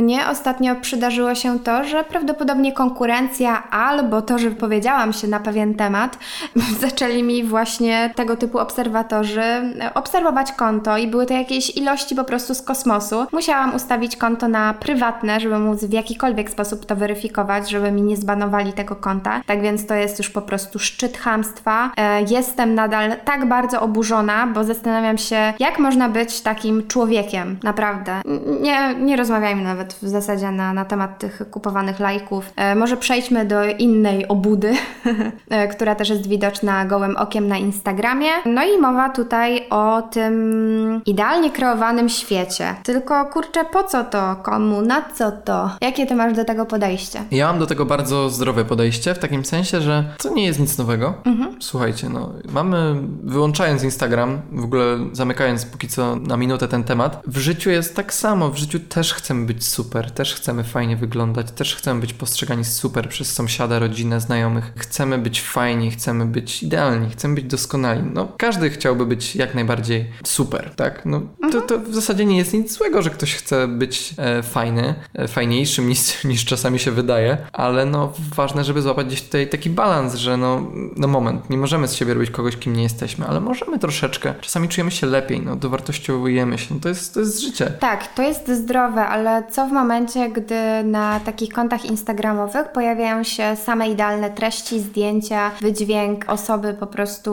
mnie 0.02 0.28
ostatnio 0.28 0.76
przydarzyło 0.80 1.34
się 1.34 1.58
to, 1.58 1.84
że 1.84 2.04
prawdopodobnie 2.04 2.72
konkurencja 2.72 3.70
albo 3.70 4.22
to, 4.22 4.38
że 4.38 4.50
wypowiedziałam 4.50 5.12
się 5.12 5.28
na 5.28 5.40
pewien 5.40 5.74
temat, 5.74 6.18
zaczęli 6.94 7.22
mi 7.22 7.44
właśnie 7.44 8.12
tego 8.16 8.36
typu 8.36 8.58
obserwatorzy 8.58 9.40
e, 9.40 9.94
obserwować 9.94 10.52
konto 10.52 10.98
i 10.98 11.06
były 11.06 11.26
to 11.26 11.34
jakieś 11.34 11.76
ilości 11.76 12.14
po 12.14 12.24
prostu 12.24 12.54
z 12.54 12.62
kosmosu. 12.62 13.26
Musiałam 13.32 13.74
ustawić 13.74 14.16
konto 14.16 14.48
na 14.48 14.74
prywatne, 14.74 15.40
żeby 15.40 15.58
móc 15.58 15.84
w 15.84 15.92
jakikolwiek 15.92 16.50
sposób 16.50 16.86
to 16.86 16.96
weryfikować, 16.96 17.70
żeby 17.70 17.92
mi 17.92 18.02
nie 18.02 18.16
zbanowali 18.16 18.72
tego 18.72 18.96
konta. 18.96 19.42
Tak 19.46 19.62
więc 19.62 19.86
to 19.86 19.94
jest 19.94 20.18
już 20.18 20.30
po 20.30 20.42
prostu 20.42 20.78
szczyt 20.78 21.18
chamstwa. 21.18 21.90
E, 21.96 22.22
Jestem 22.22 22.74
nadal 22.74 23.12
tak 23.24 23.48
bardzo 23.48 23.80
oburzona, 23.80 24.46
bo 24.46 24.64
zastanawiam 24.64 25.18
się, 25.18 25.52
jak 25.58 25.78
można 25.78 26.08
być 26.08 26.40
takim 26.40 26.86
człowiekiem, 26.88 27.58
naprawdę. 27.62 28.20
Nie, 28.60 28.94
nie 28.94 29.16
rozmawiajmy 29.16 29.62
nawet 29.64 29.92
w 29.92 30.08
zasadzie 30.08 30.50
na, 30.50 30.72
na 30.72 30.84
temat 30.84 31.18
tych 31.18 31.42
kupowanych 31.50 32.00
lajków. 32.00 32.52
E, 32.56 32.74
może 32.74 32.96
przejdźmy 32.96 33.44
do 33.44 33.64
innej 33.64 34.28
obudy, 34.28 34.74
która 35.74 35.94
też 35.94 36.08
jest 36.08 36.26
widoczna 36.28 36.73
gołym 36.84 37.16
okiem 37.16 37.48
na 37.48 37.58
Instagramie. 37.58 38.30
No 38.46 38.64
i 38.64 38.78
mowa 38.80 39.08
tutaj 39.08 39.66
o 39.70 40.02
tym 40.02 41.00
idealnie 41.06 41.50
kreowanym 41.50 42.08
świecie. 42.08 42.74
Tylko 42.82 43.26
kurczę, 43.26 43.64
po 43.64 43.84
co 43.84 44.04
to? 44.04 44.36
Komu? 44.42 44.82
Na 44.82 45.02
co 45.14 45.32
to? 45.32 45.70
Jakie 45.80 46.06
ty 46.06 46.14
masz 46.14 46.32
do 46.32 46.44
tego 46.44 46.66
podejście? 46.66 47.24
Ja 47.30 47.46
mam 47.46 47.58
do 47.58 47.66
tego 47.66 47.86
bardzo 47.86 48.30
zdrowe 48.30 48.64
podejście, 48.64 49.14
w 49.14 49.18
takim 49.18 49.44
sensie, 49.44 49.80
że 49.80 50.04
to 50.18 50.34
nie 50.34 50.46
jest 50.46 50.60
nic 50.60 50.78
nowego. 50.78 51.14
Mhm. 51.24 51.56
Słuchajcie, 51.60 52.08
no, 52.08 52.32
mamy, 52.52 52.94
wyłączając 53.22 53.82
Instagram, 53.82 54.40
w 54.52 54.64
ogóle 54.64 54.98
zamykając 55.12 55.64
póki 55.66 55.88
co 55.88 56.16
na 56.16 56.36
minutę 56.36 56.68
ten 56.68 56.84
temat, 56.84 57.22
w 57.26 57.38
życiu 57.38 57.70
jest 57.70 57.96
tak 57.96 58.14
samo. 58.14 58.50
W 58.50 58.56
życiu 58.56 58.78
też 58.80 59.14
chcemy 59.14 59.46
być 59.46 59.66
super, 59.66 60.10
też 60.10 60.34
chcemy 60.34 60.64
fajnie 60.64 60.96
wyglądać, 60.96 61.50
też 61.50 61.76
chcemy 61.76 62.00
być 62.00 62.14
postrzegani 62.14 62.64
super 62.64 63.08
przez 63.08 63.32
sąsiada, 63.32 63.78
rodzinę, 63.78 64.20
znajomych. 64.20 64.72
Chcemy 64.76 65.18
być 65.18 65.42
fajni, 65.42 65.90
chcemy 65.90 66.26
być 66.26 66.63
idealni, 66.64 67.10
chcemy 67.10 67.34
być 67.34 67.44
doskonali. 67.44 68.02
No, 68.14 68.28
każdy 68.38 68.70
chciałby 68.70 69.06
być 69.06 69.36
jak 69.36 69.54
najbardziej 69.54 70.06
super, 70.24 70.70
tak? 70.76 71.02
No, 71.06 71.20
to, 71.20 71.46
Mhm. 71.46 71.66
to 71.66 71.78
w 71.78 71.94
zasadzie 71.94 72.24
nie 72.24 72.36
jest 72.38 72.52
nic 72.52 72.72
złego, 72.72 73.02
że 73.02 73.10
ktoś 73.10 73.34
chce 73.34 73.68
być 73.68 74.14
e, 74.18 74.42
fajny, 74.42 74.94
e, 75.14 75.28
fajniejszym 75.28 75.88
niż, 75.90 76.24
niż 76.24 76.44
czasami 76.44 76.78
się 76.78 76.90
wydaje, 76.90 77.36
ale 77.52 77.86
no, 77.86 78.12
ważne, 78.34 78.64
żeby 78.64 78.82
złapać 78.82 79.06
gdzieś 79.06 79.22
tutaj 79.22 79.48
taki 79.48 79.70
balans, 79.70 80.14
że 80.14 80.36
no, 80.36 80.66
no 80.96 81.08
moment, 81.08 81.50
nie 81.50 81.56
możemy 81.58 81.88
z 81.88 81.94
siebie 81.94 82.14
robić 82.14 82.30
kogoś, 82.30 82.56
kim 82.56 82.76
nie 82.76 82.82
jesteśmy, 82.82 83.26
ale 83.26 83.40
możemy 83.40 83.78
troszeczkę, 83.78 84.34
czasami 84.40 84.68
czujemy 84.68 84.90
się 84.90 85.06
lepiej, 85.06 85.40
no, 85.40 85.56
dowartościowujemy 85.56 86.58
się, 86.58 86.74
no, 86.74 86.80
to 86.80 86.88
jest, 86.88 87.14
to 87.14 87.20
jest 87.20 87.40
życie. 87.40 87.72
Tak, 87.80 88.14
to 88.14 88.22
jest 88.22 88.48
zdrowe, 88.48 89.06
ale 89.06 89.42
co 89.50 89.66
w 89.66 89.72
momencie, 89.72 90.28
gdy 90.30 90.84
na 90.84 91.20
takich 91.20 91.52
kontach 91.52 91.84
instagramowych 91.84 92.68
pojawiają 92.72 93.24
się 93.24 93.56
same 93.64 93.88
idealne 93.88 94.30
treści, 94.30 94.80
zdjęcia, 94.80 95.50
wydźwięk, 95.60 96.24
osoby 96.28 96.53
po 96.58 96.86
prostu 96.86 97.30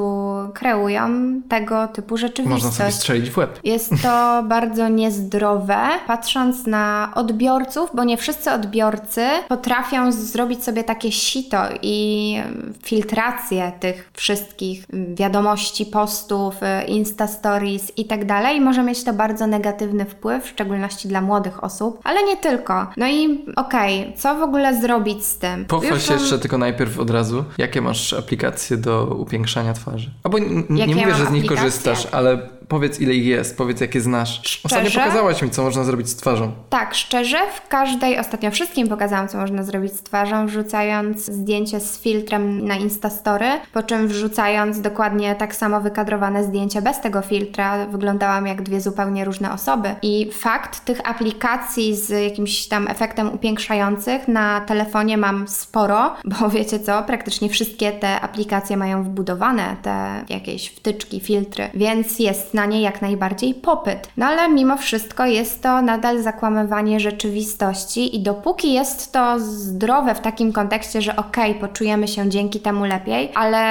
kreują 0.53 1.09
tego 1.49 1.87
typu 1.87 2.13
Można 2.13 2.29
sobie 2.29 2.57
rzeczywistość. 2.57 2.95
strzelić 2.95 3.29
w 3.29 3.37
łeb. 3.37 3.59
Jest 3.63 3.89
to 4.03 4.43
bardzo 4.49 4.87
niezdrowe, 4.87 5.77
patrząc 6.07 6.67
na 6.67 7.11
odbiorców, 7.15 7.89
bo 7.93 8.03
nie 8.03 8.17
wszyscy 8.17 8.51
odbiorcy 8.51 9.25
potrafią 9.47 10.11
zrobić 10.11 10.63
sobie 10.63 10.83
takie 10.83 11.11
sito 11.11 11.57
i 11.81 12.37
filtrację 12.83 13.71
tych 13.79 14.11
wszystkich 14.13 14.85
wiadomości, 15.15 15.85
postów, 15.85 16.55
y, 16.63 16.85
Insta 16.85 17.27
Stories 17.27 17.97
i 17.97 18.05
tak 18.05 18.25
dalej. 18.25 18.61
Może 18.61 18.83
mieć 18.83 19.03
to 19.03 19.13
bardzo 19.13 19.47
negatywny 19.47 20.05
wpływ, 20.05 20.43
w 20.45 20.49
szczególności 20.49 21.07
dla 21.07 21.21
młodych 21.21 21.63
osób, 21.63 21.99
ale 22.03 22.23
nie 22.23 22.37
tylko. 22.37 22.87
No 22.97 23.07
i 23.07 23.45
okej, 23.55 24.13
co 24.17 24.35
w 24.35 24.41
ogóle 24.41 24.81
zrobić 24.81 25.25
z 25.25 25.37
tym? 25.37 25.65
Pochwal 25.65 25.99
się 25.99 26.13
jeszcze 26.13 26.39
tylko 26.39 26.57
najpierw 26.57 26.99
od 26.99 27.09
razu, 27.09 27.43
jakie 27.57 27.81
masz 27.81 28.13
aplikacje 28.13 28.77
do 28.77 29.10
upiększania 29.15 29.73
twarzy. 29.73 30.11
Albo 30.23 30.39
nie 30.39 30.45
Jakie 30.69 30.95
mówię, 30.95 31.07
mam 31.07 31.17
że 31.17 31.25
z 31.25 31.31
nich 31.31 31.45
korzystasz, 31.45 32.07
ale 32.11 32.49
powiedz 32.67 32.99
ile 32.99 33.13
ich 33.13 33.25
jest, 33.25 33.57
powiedz 33.57 33.81
jakie 33.81 34.01
znasz. 34.01 34.61
Ostatnio 34.63 34.89
Szczerze? 34.89 35.05
pokazałaś 35.05 35.41
mi, 35.41 35.49
co 35.49 35.63
można 35.63 35.83
zrobić 35.83 36.09
z 36.09 36.15
twarzą. 36.15 36.51
Tak, 36.69 36.93
szczerze, 36.95 37.37
w 37.55 37.67
każdej, 37.67 38.19
ostatnio 38.19 38.51
wszystkim 38.51 38.87
pokazałam, 38.87 39.27
co 39.27 39.37
można 39.37 39.63
zrobić 39.63 39.93
z 39.93 40.03
twarzą, 40.03 40.47
wrzucając 40.47 41.25
zdjęcie 41.25 41.79
z 41.79 42.01
filtrem 42.01 42.67
na 42.67 42.75
Instastory, 42.75 43.45
po 43.73 43.83
czym 43.83 44.07
wrzucając 44.07 44.81
dokładnie 44.81 45.35
tak 45.35 45.55
samo 45.55 45.81
wykadrowane 45.81 46.43
zdjęcie 46.43 46.81
bez 46.81 47.01
tego 47.01 47.21
filtra, 47.21 47.85
wyglądałam 47.85 48.47
jak 48.47 48.61
dwie 48.61 48.81
zupełnie 48.81 49.25
różne 49.25 49.53
osoby. 49.53 49.95
I 50.01 50.29
fakt 50.31 50.85
tych 50.85 51.09
aplikacji 51.09 51.95
z 51.95 52.09
jakimś 52.09 52.67
tam 52.67 52.87
efektem 52.87 53.33
upiększających 53.33 54.27
na 54.27 54.61
telefonie 54.61 55.17
mam 55.17 55.47
sporo, 55.47 56.15
bo 56.39 56.49
wiecie 56.49 56.79
co, 56.79 57.03
praktycznie 57.03 57.49
wszystkie 57.49 57.91
te 57.91 58.21
aplikacje 58.21 58.77
mają 58.77 59.03
wbudowane 59.03 59.75
te 59.81 60.25
jakieś 60.29 60.67
wtyczki, 60.67 61.19
filtry, 61.19 61.69
więc 61.73 62.19
jest 62.19 62.53
na 62.53 62.60
nie 62.65 62.81
jak 62.81 63.01
najbardziej 63.01 63.53
popyt. 63.53 64.09
No 64.17 64.25
ale 64.25 64.49
mimo 64.49 64.77
wszystko 64.77 65.25
jest 65.25 65.63
to 65.63 65.81
nadal 65.81 66.21
zakłamywanie 66.21 66.99
rzeczywistości 66.99 68.15
i 68.15 68.19
dopóki 68.19 68.73
jest 68.73 69.11
to 69.11 69.39
zdrowe 69.39 70.15
w 70.15 70.19
takim 70.19 70.53
kontekście, 70.53 71.01
że 71.01 71.15
okej, 71.15 71.55
poczujemy 71.55 72.07
się 72.07 72.29
dzięki 72.29 72.59
temu 72.59 72.85
lepiej, 72.85 73.31
ale 73.35 73.61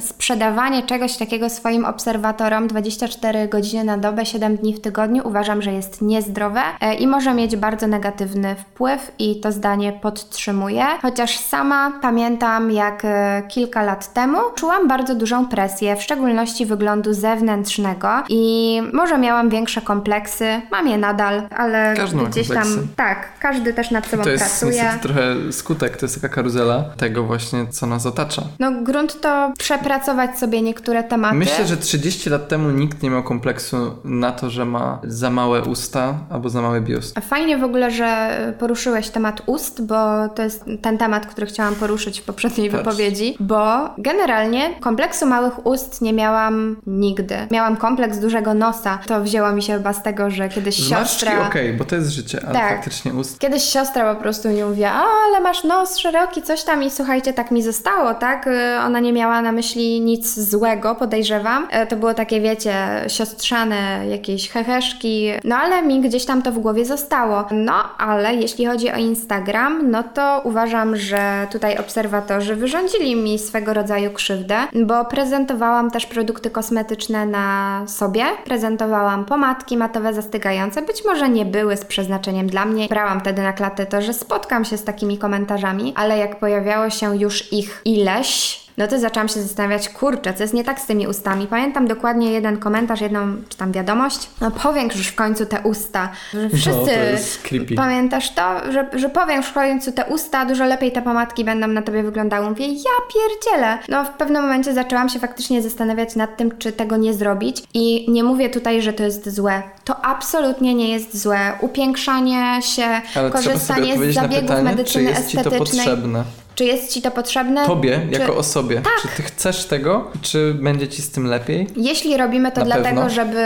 sprzedawanie 0.00 0.82
czegoś 0.82 1.16
takiego 1.16 1.50
swoim 1.50 1.84
obserwatorom 1.84 2.68
24 2.68 3.48
godziny 3.48 3.84
na 3.84 3.98
dobę, 3.98 4.26
7 4.26 4.56
dni 4.56 4.74
w 4.74 4.80
tygodniu 4.80 5.28
uważam, 5.28 5.62
że 5.62 5.72
jest 5.72 6.02
niezdrowe 6.02 6.60
e, 6.80 6.94
i 6.94 7.06
może 7.06 7.34
mieć 7.34 7.56
bardzo 7.56 7.86
negatywny 7.86 8.54
wpływ 8.54 9.12
i 9.18 9.40
to 9.40 9.52
zdanie 9.52 9.92
podtrzymuję. 9.92 10.84
Chociaż 11.02 11.38
sama 11.38 11.92
pamiętam, 12.02 12.70
jak 12.70 13.04
e, 13.04 13.42
kilka 13.48 13.82
lat 13.82 14.12
temu 14.12 14.38
czułam 14.54 14.88
bardzo 14.88 15.14
dużą 15.14 15.46
presję, 15.48 15.96
w 15.96 16.02
szczególności 16.02 16.66
wyglądu 16.66 17.14
zewnętrznego 17.14 18.19
i 18.28 18.82
może 18.92 19.18
miałam 19.18 19.48
większe 19.50 19.80
kompleksy, 19.82 20.60
mam 20.70 20.88
je 20.88 20.98
nadal, 20.98 21.42
ale 21.56 21.94
Każdy 21.96 22.24
gdzieś 22.26 22.48
tam 22.48 22.66
tak, 22.96 23.28
każdy 23.40 23.74
też 23.74 23.90
nad 23.90 24.06
sobą 24.06 24.22
To 24.22 24.30
jest 24.30 24.44
pracuje. 24.44 24.72
niestety 24.82 24.98
trochę 25.02 25.52
skutek, 25.52 25.96
to 25.96 26.06
jest 26.06 26.22
taka 26.22 26.34
karuzela 26.34 26.84
tego 26.96 27.24
właśnie, 27.24 27.66
co 27.70 27.86
nas 27.86 28.06
otacza. 28.06 28.42
No 28.58 28.72
grunt 28.82 29.20
to 29.20 29.52
przepracować 29.58 30.38
sobie 30.38 30.62
niektóre 30.62 31.04
tematy. 31.04 31.36
Myślę, 31.36 31.66
że 31.66 31.76
30 31.76 32.30
lat 32.30 32.48
temu 32.48 32.70
nikt 32.70 33.02
nie 33.02 33.10
miał 33.10 33.22
kompleksu 33.22 33.76
na 34.04 34.32
to, 34.32 34.50
że 34.50 34.64
ma 34.64 34.98
za 35.04 35.30
małe 35.30 35.62
usta 35.62 36.14
albo 36.30 36.48
za 36.48 36.62
mały 36.62 36.80
biust. 36.80 37.18
Fajnie 37.20 37.58
w 37.58 37.64
ogóle, 37.64 37.90
że 37.90 38.30
poruszyłeś 38.58 39.08
temat 39.10 39.42
ust, 39.46 39.86
bo 39.86 40.28
to 40.28 40.42
jest 40.42 40.64
ten 40.82 40.98
temat, 40.98 41.26
który 41.26 41.46
chciałam 41.46 41.74
poruszyć 41.74 42.20
w 42.20 42.24
poprzedniej 42.24 42.70
Patrz. 42.70 42.84
wypowiedzi, 42.84 43.36
bo 43.40 43.90
generalnie 43.98 44.74
kompleksu 44.80 45.26
małych 45.26 45.66
ust 45.66 46.02
nie 46.02 46.12
miałam 46.12 46.76
nigdy. 46.86 47.36
Miałam 47.50 47.76
kompleks 47.76 48.09
dużego 48.18 48.54
nosa. 48.54 48.98
To 49.06 49.20
wzięło 49.20 49.52
mi 49.52 49.62
się 49.62 49.72
chyba 49.72 49.92
z 49.92 50.02
tego, 50.02 50.30
że 50.30 50.48
kiedyś 50.48 50.78
Zmarszczki 50.82 51.26
siostra... 51.26 51.46
okej, 51.48 51.72
bo 51.72 51.84
to 51.84 51.96
jest 51.96 52.10
życie, 52.10 52.40
ale 52.44 52.54
Tak. 52.54 52.70
faktycznie 52.76 53.14
ust. 53.14 53.38
Kiedyś 53.38 53.62
siostra 53.62 54.14
po 54.14 54.20
prostu 54.20 54.48
mi 54.48 54.62
mówiła, 54.64 54.90
a 54.90 55.04
ale 55.28 55.40
masz 55.40 55.64
nos 55.64 55.96
szeroki, 55.98 56.42
coś 56.42 56.64
tam 56.64 56.82
i 56.82 56.90
słuchajcie, 56.90 57.32
tak 57.32 57.50
mi 57.50 57.62
zostało, 57.62 58.14
tak? 58.14 58.46
Y, 58.46 58.78
Ona 58.86 59.00
nie 59.00 59.12
miała 59.12 59.42
na 59.42 59.52
myśli 59.52 60.00
nic 60.00 60.38
złego, 60.40 60.94
podejrzewam. 60.94 61.66
E, 61.70 61.86
To 61.86 61.96
było 61.96 62.14
takie, 62.14 62.40
wiecie, 62.40 62.74
siostrzane 63.08 64.06
jakieś 64.08 64.50
heheszki, 64.50 65.30
no 65.44 65.56
ale 65.56 65.82
mi 65.82 66.00
gdzieś 66.00 66.24
tam 66.24 66.42
to 66.42 66.52
w 66.52 66.58
głowie 66.58 66.84
zostało. 66.84 67.44
No, 67.50 67.74
ale 67.98 68.34
jeśli 68.34 68.66
chodzi 68.66 68.90
o 68.92 68.96
Instagram, 68.96 69.90
no 69.90 70.02
to 70.02 70.40
uważam, 70.44 70.96
że 70.96 71.46
tutaj 71.52 71.78
obserwatorzy 71.78 72.56
wyrządzili 72.56 73.16
mi 73.16 73.38
swego 73.38 73.74
rodzaju 73.74 74.10
krzywdę, 74.10 74.56
bo 74.86 75.04
prezentowałam 75.04 75.90
też 75.90 76.06
produkty 76.06 76.50
kosmetyczne 76.50 77.26
na 77.26 77.82
sobie, 78.00 78.24
prezentowałam 78.44 79.24
pomadki 79.24 79.76
matowe 79.76 80.14
zastygające, 80.14 80.82
być 80.82 81.04
może 81.04 81.28
nie 81.28 81.44
były 81.44 81.76
z 81.76 81.84
przeznaczeniem 81.84 82.46
dla 82.46 82.64
mnie. 82.64 82.88
Brałam 82.88 83.20
wtedy 83.20 83.42
na 83.42 83.52
klatę 83.52 83.86
to, 83.86 84.02
że 84.02 84.12
spotkam 84.12 84.64
się 84.64 84.76
z 84.76 84.84
takimi 84.84 85.18
komentarzami, 85.18 85.92
ale 85.96 86.18
jak 86.18 86.38
pojawiało 86.38 86.90
się 86.90 87.16
już 87.16 87.52
ich 87.52 87.82
ileś, 87.84 88.60
no 88.80 88.86
to 88.86 88.98
zaczęłam 88.98 89.28
się 89.28 89.42
zastanawiać, 89.42 89.88
kurczę, 89.88 90.34
co 90.34 90.42
jest 90.42 90.54
nie 90.54 90.64
tak 90.64 90.80
z 90.80 90.86
tymi 90.86 91.06
ustami. 91.06 91.46
Pamiętam 91.46 91.86
dokładnie 91.88 92.32
jeden 92.32 92.56
komentarz, 92.56 93.00
jedną 93.00 93.36
czy 93.48 93.56
tam 93.56 93.72
wiadomość. 93.72 94.30
No 94.40 94.50
powiększ 94.50 94.96
już 94.96 95.06
w 95.06 95.14
końcu 95.14 95.46
te 95.46 95.60
usta. 95.60 96.08
Że 96.34 96.48
wszyscy 96.48 96.70
No, 96.70 96.84
to 96.84 96.90
jest 96.92 97.42
creepy. 97.42 97.74
pamiętasz 97.74 98.34
to, 98.34 98.72
że, 98.72 98.86
że 98.92 99.08
powiększ 99.08 99.48
w 99.48 99.52
końcu 99.52 99.92
te 99.92 100.04
usta, 100.04 100.44
dużo 100.44 100.64
lepiej 100.64 100.92
te 100.92 101.02
pomadki 101.02 101.44
będą 101.44 101.66
na 101.66 101.82
tobie 101.82 102.02
wyglądały. 102.02 102.48
Mówię, 102.50 102.66
ja 102.68 102.96
pierdzielę. 103.14 103.78
No 103.88 104.04
w 104.04 104.08
pewnym 104.10 104.42
momencie 104.42 104.74
zaczęłam 104.74 105.08
się 105.08 105.18
faktycznie 105.18 105.62
zastanawiać 105.62 106.16
nad 106.16 106.36
tym, 106.36 106.58
czy 106.58 106.72
tego 106.72 106.96
nie 106.96 107.14
zrobić. 107.14 107.62
I 107.74 108.10
nie 108.10 108.24
mówię 108.24 108.50
tutaj, 108.50 108.82
że 108.82 108.92
to 108.92 109.02
jest 109.02 109.34
złe. 109.34 109.62
To 109.84 110.04
absolutnie 110.04 110.74
nie 110.74 110.88
jest 110.88 111.22
złe. 111.22 111.52
Upiększanie 111.60 112.60
się, 112.62 112.86
Ale 113.14 113.30
korzystanie 113.30 114.10
z 114.10 114.14
zabiegów 114.14 114.40
pytanie, 114.40 114.58
czy 114.58 114.62
medycyny 114.62 115.10
jest 115.10 115.28
ci 115.28 115.36
to 115.36 115.40
estetycznej. 115.40 115.86
potrzebne. 115.86 116.24
Czy 116.60 116.64
jest 116.64 116.92
ci 116.92 117.02
to 117.02 117.10
potrzebne? 117.10 117.66
Tobie, 117.66 118.00
czy... 118.12 118.18
jako 118.20 118.36
osobie. 118.36 118.76
Tak. 118.76 118.92
Czy 119.02 119.08
ty 119.16 119.22
chcesz 119.22 119.64
tego? 119.64 120.10
Czy 120.22 120.54
będzie 120.54 120.88
ci 120.88 121.02
z 121.02 121.10
tym 121.10 121.26
lepiej? 121.26 121.66
Jeśli 121.76 122.16
robimy 122.16 122.52
to 122.52 122.60
Na 122.60 122.66
dlatego, 122.66 122.84
pewno. 122.84 123.10
żeby 123.10 123.42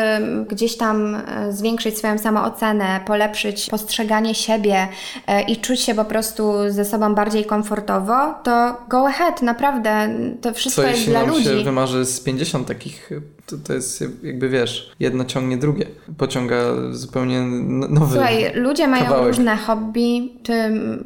gdzieś 0.48 0.76
tam 0.76 1.14
e, 1.14 1.52
zwiększyć 1.52 1.98
swoją 1.98 2.18
samoocenę, 2.18 3.00
polepszyć 3.06 3.70
postrzeganie 3.70 4.34
siebie 4.34 4.88
e, 5.26 5.42
i 5.42 5.56
czuć 5.56 5.80
się 5.80 5.94
po 5.94 6.04
prostu 6.04 6.52
ze 6.68 6.84
sobą 6.84 7.14
bardziej 7.14 7.44
komfortowo, 7.44 8.34
to 8.44 8.76
go 8.88 9.06
ahead, 9.06 9.42
naprawdę. 9.42 10.08
To 10.40 10.52
wszystko 10.52 10.82
Co 10.82 10.88
jest 10.88 10.98
jeśli 10.98 11.12
dla 11.12 11.26
nam 11.26 11.42
się 11.42 11.50
ludzi. 11.50 11.64
wymarzy 11.64 12.04
z 12.04 12.20
50 12.20 12.68
takich, 12.68 13.10
to, 13.46 13.56
to 13.64 13.72
jest 13.72 14.04
jakby 14.22 14.48
wiesz, 14.48 14.92
jedno 15.00 15.24
ciągnie 15.24 15.56
drugie. 15.56 15.86
Pociąga 16.18 16.56
zupełnie 16.90 17.40
nowy 17.88 18.14
Słuchaj, 18.14 18.52
ludzie 18.54 18.88
mają 18.88 19.04
kawałek. 19.04 19.26
różne 19.26 19.56
hobby. 19.56 20.32
Ty 20.42 20.52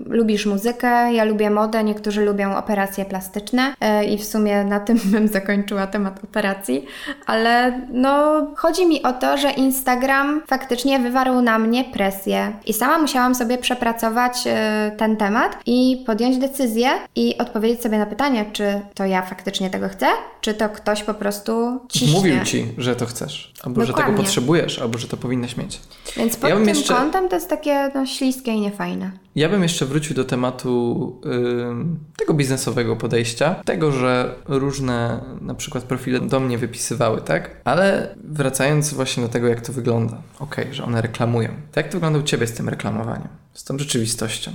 lubisz 0.07 0.47
muzykę, 0.47 1.13
ja 1.13 1.25
lubię 1.25 1.51
modę, 1.51 1.85
niektórzy 1.85 2.25
lubią 2.25 2.57
operacje 2.57 3.05
plastyczne 3.05 3.75
e, 3.81 4.05
i 4.05 4.19
w 4.19 4.25
sumie 4.25 4.65
na 4.65 4.81
tym 4.81 4.99
bym 5.13 5.29
zakończyła 5.29 5.87
temat 5.87 6.25
operacji, 6.25 6.87
ale 7.27 7.81
no 7.93 8.47
chodzi 8.57 8.87
mi 8.87 9.03
o 9.03 9.13
to, 9.13 9.39
że 9.39 9.51
Instagram 9.51 10.43
faktycznie 10.47 10.99
wywarł 10.99 11.43
na 11.43 11.59
mnie 11.59 11.85
presję 11.85 12.53
i 12.67 12.73
sama 12.73 12.99
musiałam 12.99 13.35
sobie 13.35 13.59
przepracować 13.59 14.33
e, 14.47 14.93
ten 14.97 15.17
temat 15.17 15.59
i 15.67 16.05
podjąć 16.07 16.39
decyzję 16.39 16.89
i 17.17 17.39
odpowiedzieć 17.39 17.83
sobie 17.83 17.99
na 17.99 18.07
pytanie, 18.07 18.45
czy 18.53 18.81
to 18.95 19.05
ja 19.05 19.23
faktycznie 19.23 19.71
tego 19.71 19.89
chcę, 19.89 20.07
czy 20.41 20.55
to 20.55 20.69
ktoś 20.69 21.03
po 21.03 21.15
prostu 21.15 21.81
ciśnie. 21.89 22.28
Mówił 22.31 22.45
ci, 22.47 22.67
że 22.79 22.97
to 22.97 23.07
chcesz, 23.07 23.53
albo 23.63 23.81
że 23.81 23.87
tego 23.87 23.99
Dokładnie. 23.99 24.25
potrzebujesz, 24.25 24.79
albo 24.79 24.99
że 24.99 25.09
to 25.09 25.17
powinnaś 25.17 25.57
mieć. 25.57 25.81
Więc 26.17 26.37
pod 26.37 26.51
Ja 26.51 26.57
tym 26.57 26.69
jeszcze- 26.69 26.95
kątem 26.95 27.29
to 27.29 27.35
jest 27.37 27.49
takie 27.49 27.91
no, 27.95 28.07
śliskie 28.07 28.53
i 28.53 28.61
niefajne. 28.61 29.11
Ja 29.35 29.49
bym 29.49 29.63
jeszcze 29.63 29.87
wrócił 29.87 30.17
do 30.17 30.25
tematu 30.25 31.21
ym, 31.27 31.99
tego 32.19 32.35
biznesowego 32.35 32.97
podejścia, 32.97 33.55
tego, 33.65 33.93
że 33.93 34.35
różne 34.49 35.21
na 35.41 35.55
przykład 35.55 35.85
profile 35.85 36.21
do 36.21 36.41
mnie 36.41 36.59
wypisywały, 36.59 37.21
tak? 37.21 37.61
Ale 37.65 38.15
wracając 38.25 38.95
właśnie 38.95 39.23
do 39.23 39.29
tego, 39.29 39.47
jak 39.49 39.61
to 39.61 39.73
wygląda. 39.73 40.23
Okej, 40.39 40.75
że 40.75 40.85
one 40.85 41.03
reklamują. 41.03 41.49
To 41.73 41.81
jak 41.81 41.87
to 41.89 41.93
wygląda 41.93 42.19
u 42.19 42.23
Ciebie 42.23 42.47
z 42.47 42.53
tym 42.53 42.69
reklamowaniem? 42.69 43.29
Z 43.55 43.65
tą 43.65 43.79
rzeczywistością? 43.79 44.51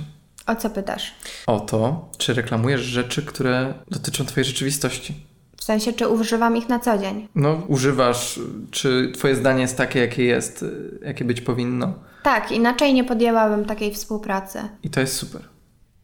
O 0.46 0.56
co 0.56 0.70
pytasz? 0.70 1.14
O 1.46 1.60
to, 1.60 2.08
czy 2.18 2.34
reklamujesz 2.34 2.80
rzeczy, 2.80 3.22
które 3.22 3.74
dotyczą 3.90 4.24
Twojej 4.26 4.44
rzeczywistości. 4.44 5.14
W 5.64 5.66
sensie, 5.66 5.92
czy 5.92 6.08
używam 6.08 6.56
ich 6.56 6.68
na 6.68 6.78
co 6.78 6.98
dzień? 6.98 7.28
No, 7.34 7.62
używasz, 7.68 8.40
czy 8.70 9.12
twoje 9.14 9.36
zdanie 9.36 9.60
jest 9.62 9.76
takie, 9.76 10.00
jakie 10.00 10.24
jest, 10.24 10.64
jakie 11.04 11.24
być 11.24 11.40
powinno. 11.40 11.92
Tak, 12.22 12.52
inaczej 12.52 12.94
nie 12.94 13.04
podjęłabym 13.04 13.64
takiej 13.64 13.94
współpracy. 13.94 14.58
I 14.82 14.90
to 14.90 15.00
jest 15.00 15.16
super. 15.16 15.40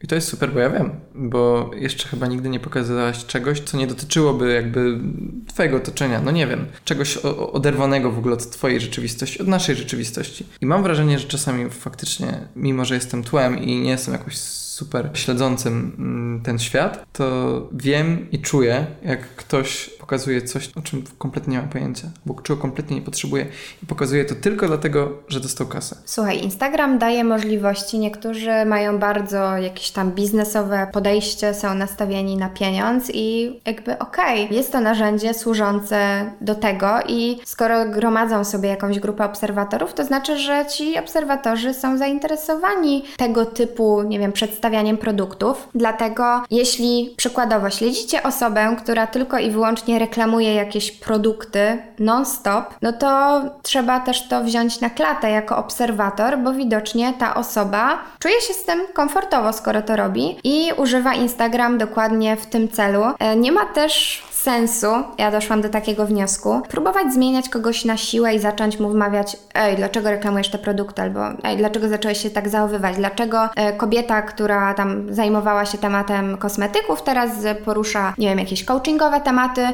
I 0.02 0.06
to 0.06 0.14
jest 0.14 0.28
super, 0.28 0.52
bo 0.52 0.60
ja 0.60 0.70
wiem, 0.70 0.90
bo 1.14 1.70
jeszcze 1.74 2.08
chyba 2.08 2.26
nigdy 2.26 2.48
nie 2.48 2.60
pokazywałaś 2.60 3.26
czegoś, 3.26 3.60
co 3.60 3.76
nie 3.76 3.86
dotyczyłoby 3.86 4.52
jakby 4.52 4.98
twojego 5.46 5.76
otoczenia, 5.76 6.20
no 6.20 6.30
nie 6.30 6.46
wiem, 6.46 6.66
czegoś 6.84 7.16
oderwanego 7.52 8.10
w 8.10 8.18
ogóle 8.18 8.34
od 8.34 8.50
twojej 8.50 8.80
rzeczywistości, 8.80 9.40
od 9.40 9.48
naszej 9.48 9.76
rzeczywistości. 9.76 10.46
I 10.60 10.66
mam 10.66 10.82
wrażenie, 10.82 11.18
że 11.18 11.28
czasami 11.28 11.70
faktycznie, 11.70 12.48
mimo 12.56 12.84
że 12.84 12.94
jestem 12.94 13.24
tłem 13.24 13.58
i 13.58 13.80
nie 13.80 13.90
jestem 13.90 14.14
jakoś 14.14 14.36
super 14.80 15.10
śledzącym 15.14 15.92
mm, 15.98 16.40
ten 16.40 16.58
świat, 16.58 17.06
to 17.12 17.68
wiem 17.72 18.30
i 18.32 18.38
czuję, 18.38 18.86
jak 19.02 19.20
ktoś 19.36 19.90
pokazuje 20.10 20.42
coś, 20.42 20.70
o 20.76 20.82
czym 20.82 21.04
kompletnie 21.18 21.56
nie 21.56 21.62
ma 21.62 21.68
pojęcia, 21.68 22.08
bo 22.26 22.34
czego 22.34 22.60
kompletnie 22.60 22.96
nie 22.96 23.02
potrzebuje 23.02 23.46
i 23.82 23.86
pokazuje 23.86 24.24
to 24.24 24.34
tylko 24.34 24.66
dlatego, 24.66 25.12
że 25.28 25.40
dostał 25.40 25.66
kasę. 25.66 25.96
Słuchaj, 26.04 26.42
Instagram 26.42 26.98
daje 26.98 27.24
możliwości. 27.24 27.98
Niektórzy 27.98 28.64
mają 28.66 28.98
bardzo 28.98 29.56
jakieś 29.56 29.90
tam 29.90 30.10
biznesowe 30.12 30.86
podejście, 30.92 31.54
są 31.54 31.74
nastawieni 31.74 32.36
na 32.36 32.48
pieniądz 32.48 33.10
i 33.14 33.60
jakby 33.66 33.98
okej, 33.98 34.44
okay, 34.44 34.56
jest 34.56 34.72
to 34.72 34.80
narzędzie 34.80 35.34
służące 35.34 36.30
do 36.40 36.54
tego 36.54 36.88
i 37.08 37.40
skoro 37.44 37.86
gromadzą 37.86 38.44
sobie 38.44 38.68
jakąś 38.68 39.00
grupę 39.00 39.24
obserwatorów, 39.24 39.94
to 39.94 40.04
znaczy, 40.04 40.38
że 40.38 40.66
ci 40.66 40.98
obserwatorzy 40.98 41.74
są 41.74 41.98
zainteresowani 41.98 43.04
tego 43.16 43.46
typu, 43.46 44.02
nie 44.02 44.18
wiem, 44.18 44.32
przedstawianiem 44.32 44.96
produktów. 44.96 45.68
Dlatego 45.74 46.42
jeśli 46.50 47.14
przykładowo 47.16 47.70
śledzicie 47.70 48.22
osobę, 48.22 48.76
która 48.82 49.06
tylko 49.06 49.38
i 49.38 49.50
wyłącznie 49.50 49.99
reklamuje 50.00 50.54
jakieś 50.54 50.92
produkty 50.92 51.78
non-stop, 51.98 52.64
no 52.82 52.92
to 52.92 53.40
trzeba 53.62 54.00
też 54.00 54.28
to 54.28 54.44
wziąć 54.44 54.80
na 54.80 54.90
klatę 54.90 55.30
jako 55.30 55.56
obserwator, 55.56 56.38
bo 56.38 56.52
widocznie 56.52 57.12
ta 57.18 57.34
osoba 57.34 57.98
czuje 58.18 58.40
się 58.40 58.54
z 58.54 58.64
tym 58.64 58.80
komfortowo, 58.94 59.52
skoro 59.52 59.82
to 59.82 59.96
robi 59.96 60.36
i 60.44 60.72
używa 60.76 61.14
Instagram 61.14 61.78
dokładnie 61.78 62.36
w 62.36 62.46
tym 62.46 62.68
celu. 62.68 63.02
E, 63.18 63.36
nie 63.36 63.52
ma 63.52 63.66
też 63.66 64.22
sensu, 64.40 64.86
ja 65.18 65.30
doszłam 65.30 65.60
do 65.60 65.68
takiego 65.68 66.06
wniosku, 66.06 66.62
próbować 66.68 67.12
zmieniać 67.12 67.48
kogoś 67.48 67.84
na 67.84 67.96
siłę 67.96 68.34
i 68.34 68.38
zacząć 68.38 68.80
mu 68.80 68.90
wmawiać, 68.90 69.36
ej, 69.54 69.76
dlaczego 69.76 70.10
reklamujesz 70.10 70.50
te 70.50 70.58
produkty, 70.58 71.02
albo 71.02 71.20
ej, 71.44 71.56
dlaczego 71.56 71.88
zacząłeś 71.88 72.22
się 72.22 72.30
tak 72.30 72.48
zachowywać, 72.48 72.96
dlaczego 72.96 73.48
e, 73.56 73.72
kobieta, 73.72 74.22
która 74.22 74.74
tam 74.74 75.14
zajmowała 75.14 75.66
się 75.66 75.78
tematem 75.78 76.36
kosmetyków, 76.36 77.02
teraz 77.02 77.30
porusza, 77.64 78.14
nie 78.18 78.28
wiem, 78.28 78.38
jakieś 78.38 78.64
coachingowe 78.64 79.20
tematy, 79.20 79.66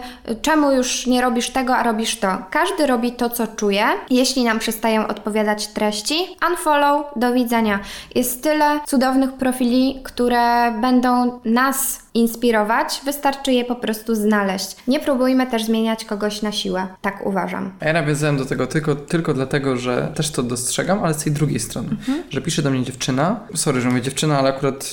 czemu 0.43 0.73
już 0.73 1.07
nie 1.07 1.23
robisz 1.23 1.51
tego, 1.51 1.77
a 1.77 1.83
robisz 1.83 2.17
to? 2.17 2.29
Każdy 2.51 2.87
robi 2.87 3.13
to, 3.13 3.31
co 3.31 3.47
czuje. 3.47 3.85
Jeśli 4.11 4.45
nam 4.45 4.59
przestają 4.59 5.07
odpowiadać 5.07 5.67
treści, 5.67 6.37
unfollow, 6.51 7.07
do 7.17 7.33
widzenia. 7.33 7.81
Jest 8.15 8.43
tyle 8.43 8.81
cudownych 8.87 9.33
profili, 9.33 10.01
które 10.05 10.73
będą 10.73 11.41
nas 11.45 12.06
inspirować, 12.17 13.01
wystarczy 13.05 13.53
je 13.53 13.65
po 13.65 13.77
prostu 13.77 14.15
znaleźć. 14.15 14.77
Nie 14.89 15.01
próbujmy 15.01 15.47
też 15.47 15.65
zmieniać 15.65 16.05
kogoś 16.05 16.43
na 16.43 16.53
siłę, 16.53 16.87
tak 17.01 17.27
uważam. 17.27 17.73
Ja 17.81 17.93
nawiązałem 17.93 18.37
do 18.37 18.45
tego 18.45 18.67
tylko, 18.67 18.95
tylko 18.95 19.35
dlatego, 19.35 19.77
że 19.77 20.13
też 20.15 20.31
to 20.31 20.43
dostrzegam, 20.43 21.05
ale 21.05 21.15
z 21.15 21.25
tej 21.25 21.33
drugiej 21.33 21.61
strony, 21.61 21.89
mhm. 21.91 22.23
że 22.31 22.41
pisze 22.41 22.63
do 22.63 22.71
mnie 22.71 22.83
dziewczyna, 22.83 23.41
sorry, 23.55 23.81
że 23.81 23.89
mówię 23.89 24.03
dziewczyna, 24.03 24.39
ale 24.39 24.49
akurat 24.49 24.93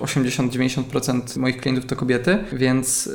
80-90% 0.00 1.36
y, 1.36 1.40
moich 1.40 1.56
klientów 1.56 1.86
to 1.86 1.96
kobiety, 1.96 2.38
więc 2.52 3.06
y, 3.06 3.10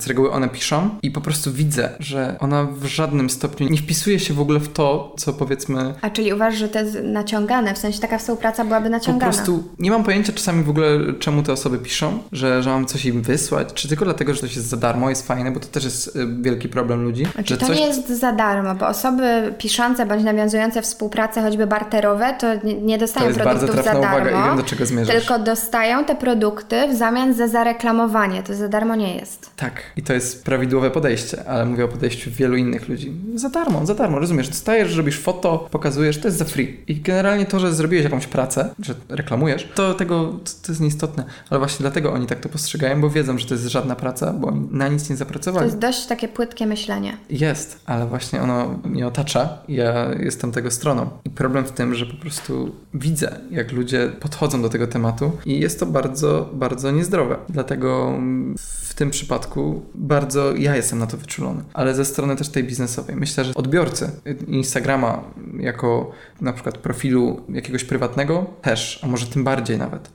z 0.00 0.06
reguły 0.06 0.30
one 0.32 0.48
piszą 0.48 0.90
i 1.02 1.10
po 1.10 1.20
prostu 1.20 1.52
widzę, 1.52 1.90
że 1.98 2.36
ona 2.40 2.64
w 2.64 2.84
żadnym 2.84 3.30
stopniu 3.30 3.68
nie 3.68 3.78
wpisuje 3.78 4.18
się 4.18 4.34
w 4.34 4.40
ogóle 4.40 4.58
w 4.58 4.72
to, 4.72 5.14
co 5.18 5.32
powiedzmy... 5.32 5.94
A 6.00 6.10
czyli 6.10 6.32
uważasz, 6.32 6.58
że 6.58 6.68
to 6.68 6.78
jest 6.78 6.98
naciągane, 7.02 7.74
w 7.74 7.78
sensie 7.78 8.00
taka 8.00 8.18
współpraca 8.18 8.64
byłaby 8.64 8.90
naciągana? 8.90 9.32
Po 9.32 9.36
prostu 9.36 9.64
nie 9.78 9.90
mam 9.90 10.04
pojęcia 10.04 10.32
czasami 10.32 10.64
w 10.64 10.70
ogóle, 10.70 10.98
czemu 11.18 11.42
te 11.42 11.52
osoby 11.52 11.78
piszą, 11.78 12.18
że 12.32 12.59
mam 12.66 12.86
coś 12.86 13.04
im 13.04 13.22
wysłać, 13.22 13.68
czy 13.74 13.88
tylko 13.88 14.04
dlatego, 14.04 14.34
że 14.34 14.40
coś 14.40 14.56
jest 14.56 14.68
za 14.68 14.76
darmo, 14.76 15.10
jest 15.10 15.26
fajne, 15.26 15.50
bo 15.50 15.60
to 15.60 15.66
też 15.66 15.84
jest 15.84 16.16
y, 16.16 16.26
wielki 16.40 16.68
problem 16.68 17.04
ludzi. 17.04 17.26
Znaczy, 17.34 17.58
to 17.58 17.66
coś... 17.66 17.78
nie 17.78 17.86
jest 17.86 18.08
za 18.08 18.32
darmo, 18.32 18.74
bo 18.74 18.88
osoby 18.88 19.54
piszące 19.58 20.06
bądź 20.06 20.24
nawiązujące 20.24 20.82
współpracę, 20.82 21.42
choćby 21.42 21.66
barterowe, 21.66 22.34
to 22.38 22.46
nie 22.82 22.98
dostają 22.98 23.34
to 23.34 23.40
produktów 23.40 23.76
bardzo 23.76 23.82
za 23.82 23.82
darmo. 23.82 24.00
Uwaga 24.00 24.30
i 24.30 24.48
wiem, 24.48 24.56
do 24.56 24.62
czego 24.62 24.86
zmierzasz. 24.86 25.16
Tylko 25.16 25.38
dostają 25.38 26.04
te 26.04 26.16
produkty 26.16 26.88
w 26.88 26.96
zamian 26.96 27.34
za 27.34 27.48
zareklamowanie. 27.48 28.42
To 28.42 28.54
za 28.54 28.68
darmo 28.68 28.94
nie 28.94 29.16
jest. 29.16 29.50
Tak, 29.56 29.82
i 29.96 30.02
to 30.02 30.12
jest 30.12 30.44
prawidłowe 30.44 30.90
podejście, 30.90 31.48
ale 31.48 31.66
mówię 31.66 31.84
o 31.84 31.88
podejściu 31.88 32.30
wielu 32.30 32.56
innych 32.56 32.88
ludzi. 32.88 33.12
Za 33.34 33.48
darmo, 33.48 33.86
za 33.86 33.94
darmo, 33.94 34.18
rozumiesz? 34.18 34.48
Dostajesz, 34.48 34.96
robisz 34.96 35.18
foto, 35.18 35.68
pokazujesz, 35.70 36.18
to 36.20 36.28
jest 36.28 36.38
za 36.38 36.44
free. 36.44 36.80
I 36.86 37.00
generalnie 37.00 37.46
to, 37.46 37.60
że 37.60 37.74
zrobiłeś 37.74 38.04
jakąś 38.04 38.26
pracę, 38.26 38.74
że 38.82 38.94
reklamujesz, 39.08 39.68
to 39.74 39.94
tego 39.94 40.24
to, 40.24 40.50
to 40.66 40.72
jest 40.72 40.80
nieistotne. 40.80 41.24
Ale 41.50 41.58
właśnie 41.58 41.82
dlatego 41.82 42.12
oni 42.12 42.26
tak 42.26 42.40
to 42.40 42.48
postrzegają, 42.52 43.00
bo 43.00 43.10
wiedzą, 43.10 43.38
że 43.38 43.46
to 43.46 43.54
jest 43.54 43.66
żadna 43.66 43.96
praca, 43.96 44.32
bo 44.32 44.52
na 44.70 44.88
nic 44.88 45.10
nie 45.10 45.16
zapracowali. 45.16 45.62
To 45.62 45.66
jest 45.66 45.78
dość 45.78 46.06
takie 46.06 46.28
płytkie 46.28 46.66
myślenie. 46.66 47.16
Jest, 47.30 47.80
ale 47.86 48.06
właśnie 48.06 48.42
ono 48.42 48.78
mnie 48.84 49.06
otacza 49.06 49.58
ja 49.68 50.10
jestem 50.18 50.52
tego 50.52 50.70
stroną. 50.70 51.10
I 51.24 51.30
problem 51.30 51.64
w 51.64 51.72
tym, 51.72 51.94
że 51.94 52.06
po 52.06 52.16
prostu 52.16 52.74
widzę, 52.94 53.40
jak 53.50 53.72
ludzie 53.72 54.08
podchodzą 54.20 54.62
do 54.62 54.68
tego 54.68 54.86
tematu 54.86 55.32
i 55.46 55.60
jest 55.60 55.80
to 55.80 55.86
bardzo, 55.86 56.50
bardzo 56.52 56.90
niezdrowe. 56.90 57.36
Dlatego 57.48 58.18
w 58.58 58.94
tym 58.94 59.10
przypadku 59.10 59.82
bardzo 59.94 60.56
ja 60.56 60.76
jestem 60.76 60.98
na 60.98 61.06
to 61.06 61.16
wyczulony. 61.16 61.62
Ale 61.72 61.94
ze 61.94 62.04
strony 62.04 62.36
też 62.36 62.48
tej 62.48 62.64
biznesowej. 62.64 63.16
Myślę, 63.16 63.44
że 63.44 63.54
odbiorcy 63.54 64.10
Instagrama 64.46 65.24
jako 65.58 66.10
na 66.40 66.52
przykład 66.52 66.78
profilu 66.78 67.40
jakiegoś 67.48 67.84
prywatnego 67.84 68.46
też, 68.62 69.00
a 69.02 69.06
może 69.06 69.26
tym 69.26 69.44
bardziej 69.44 69.78
nawet 69.78 70.10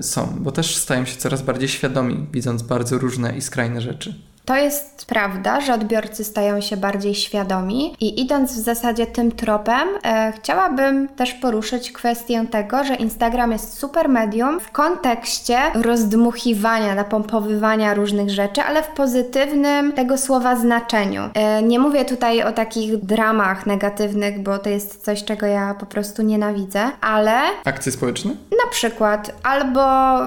są, 0.00 0.36
bo 0.40 0.52
też 0.52 0.76
stają 0.76 1.04
się 1.04 1.16
coraz 1.16 1.42
bardziej 1.42 1.68
świadomi, 1.68 2.26
widząc 2.32 2.62
bardzo 2.62 2.98
różne 2.98 3.36
i 3.36 3.40
skrajne 3.40 3.80
rzeczy. 3.80 4.29
To 4.44 4.56
jest 4.56 5.06
prawda, 5.06 5.60
że 5.60 5.74
odbiorcy 5.74 6.24
stają 6.24 6.60
się 6.60 6.76
bardziej 6.76 7.14
świadomi 7.14 7.94
i 8.00 8.20
idąc 8.20 8.52
w 8.52 8.64
zasadzie 8.64 9.06
tym 9.06 9.32
tropem, 9.32 9.88
e, 10.04 10.32
chciałabym 10.36 11.08
też 11.08 11.34
poruszyć 11.34 11.92
kwestię 11.92 12.46
tego, 12.50 12.84
że 12.84 12.94
Instagram 12.94 13.52
jest 13.52 13.78
super 13.78 14.08
medium 14.08 14.60
w 14.60 14.70
kontekście 14.70 15.58
rozdmuchiwania, 15.74 16.94
napompowywania 16.94 17.94
różnych 17.94 18.30
rzeczy, 18.30 18.62
ale 18.62 18.82
w 18.82 18.88
pozytywnym 18.88 19.92
tego 19.92 20.18
słowa 20.18 20.56
znaczeniu. 20.56 21.22
E, 21.34 21.62
nie 21.62 21.78
mówię 21.78 22.04
tutaj 22.04 22.42
o 22.42 22.52
takich 22.52 22.96
dramach 22.96 23.66
negatywnych, 23.66 24.42
bo 24.42 24.58
to 24.58 24.68
jest 24.68 25.04
coś, 25.04 25.24
czego 25.24 25.46
ja 25.46 25.74
po 25.80 25.86
prostu 25.86 26.22
nienawidzę, 26.22 26.90
ale... 27.00 27.40
Akcje 27.64 27.92
społeczne? 27.92 28.30
Na 28.64 28.70
przykład, 28.70 29.32
albo 29.42 29.80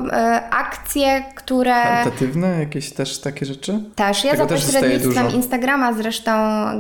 e, 0.08 0.50
akcje, 0.50 1.24
które... 1.36 1.74
Charytatywne? 1.74 2.60
Jakieś 2.60 2.94
też 2.94 3.22
takie 3.22 3.46
rzeczy? 3.46 3.80
Też. 4.08 4.24
Ja 4.24 4.32
Tego 4.32 4.44
za 4.44 4.50
pośrednictwem 4.50 5.32
Instagrama 5.32 5.94
zresztą 5.94 6.32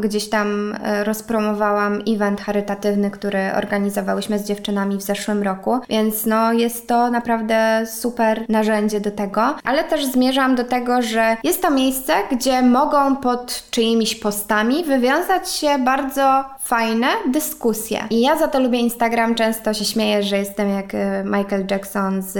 gdzieś 0.01 0.29
tam 0.29 0.75
e, 0.83 1.03
rozpromowałam 1.03 2.01
event 2.07 2.41
charytatywny, 2.41 3.11
który 3.11 3.39
organizowałyśmy 3.57 4.39
z 4.39 4.43
dziewczynami 4.43 4.97
w 4.97 5.01
zeszłym 5.01 5.43
roku, 5.43 5.79
więc 5.89 6.25
no 6.25 6.53
jest 6.53 6.87
to 6.87 7.11
naprawdę 7.11 7.85
super 7.87 8.45
narzędzie 8.49 9.01
do 9.01 9.11
tego, 9.11 9.55
ale 9.63 9.83
też 9.83 10.05
zmierzam 10.05 10.55
do 10.55 10.63
tego, 10.63 11.01
że 11.01 11.37
jest 11.43 11.61
to 11.61 11.71
miejsce, 11.71 12.13
gdzie 12.31 12.61
mogą 12.61 13.15
pod 13.15 13.63
czyimiś 13.71 14.15
postami 14.15 14.83
wywiązać 14.83 15.49
się 15.49 15.79
bardzo 15.79 16.45
fajne 16.63 17.07
dyskusje. 17.31 18.03
I 18.09 18.21
ja 18.21 18.37
za 18.37 18.47
to 18.47 18.59
lubię 18.59 18.79
Instagram, 18.79 19.35
często 19.35 19.73
się 19.73 19.85
śmieję, 19.85 20.23
że 20.23 20.37
jestem 20.37 20.69
jak 20.69 20.95
e, 20.95 21.23
Michael 21.23 21.65
Jackson 21.71 22.21
z 22.21 22.35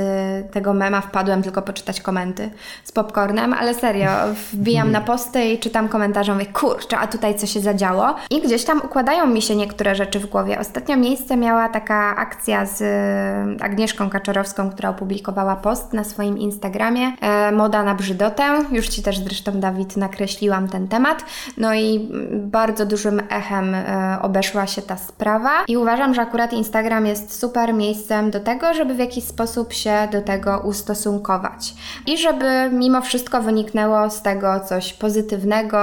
tego 0.51 0.73
mema, 0.73 1.01
wpadłem 1.01 1.43
tylko 1.43 1.61
poczytać 1.61 2.01
komenty 2.01 2.49
z 2.83 2.91
popcornem, 2.91 3.53
ale 3.53 3.73
serio, 3.73 4.09
wbijam 4.53 4.91
na 4.91 5.01
posty 5.01 5.45
i 5.45 5.59
czytam 5.59 5.89
komentarze, 5.89 6.33
mówię, 6.33 6.45
kurczę, 6.45 6.97
a 6.97 7.07
tutaj 7.07 7.35
co 7.35 7.47
się 7.47 7.59
zadziało? 7.59 8.15
I 8.29 8.41
gdzieś 8.41 8.63
tam 8.63 8.81
układają 8.85 9.27
mi 9.27 9.41
się 9.41 9.55
niektóre 9.55 9.95
rzeczy 9.95 10.19
w 10.19 10.25
głowie. 10.25 10.59
Ostatnio 10.59 10.97
miejsce 10.97 11.37
miała 11.37 11.69
taka 11.69 12.15
akcja 12.15 12.65
z 12.65 12.81
e, 12.81 13.63
Agnieszką 13.63 14.09
Kaczorowską, 14.09 14.69
która 14.69 14.89
opublikowała 14.89 15.55
post 15.55 15.93
na 15.93 16.03
swoim 16.03 16.37
Instagramie, 16.37 17.11
e, 17.21 17.51
moda 17.51 17.83
na 17.83 17.95
brzydotę. 17.95 18.43
Już 18.71 18.87
Ci 18.87 19.03
też 19.03 19.19
zresztą, 19.19 19.59
Dawid, 19.59 19.97
nakreśliłam 19.97 20.67
ten 20.67 20.87
temat. 20.87 21.25
No 21.57 21.73
i 21.73 22.09
bardzo 22.31 22.85
dużym 22.85 23.21
echem 23.29 23.75
e, 23.75 24.12
obeszła 24.21 24.67
się 24.67 24.81
ta 24.81 24.97
sprawa. 24.97 25.51
I 25.67 25.77
uważam, 25.77 26.13
że 26.13 26.21
akurat 26.21 26.53
Instagram 26.53 27.05
jest 27.05 27.39
super 27.39 27.73
miejscem 27.73 28.31
do 28.31 28.39
tego, 28.39 28.73
żeby 28.73 28.93
w 28.93 28.99
jakiś 28.99 29.23
sposób 29.23 29.73
się 29.73 30.07
do 30.11 30.21
tego 30.21 30.61
ustosunkować. 30.63 31.73
I 32.07 32.17
żeby 32.17 32.69
mimo 32.71 33.01
wszystko 33.01 33.41
wyniknęło 33.41 34.09
z 34.09 34.21
tego 34.21 34.59
coś 34.59 34.93
pozytywnego, 34.93 35.77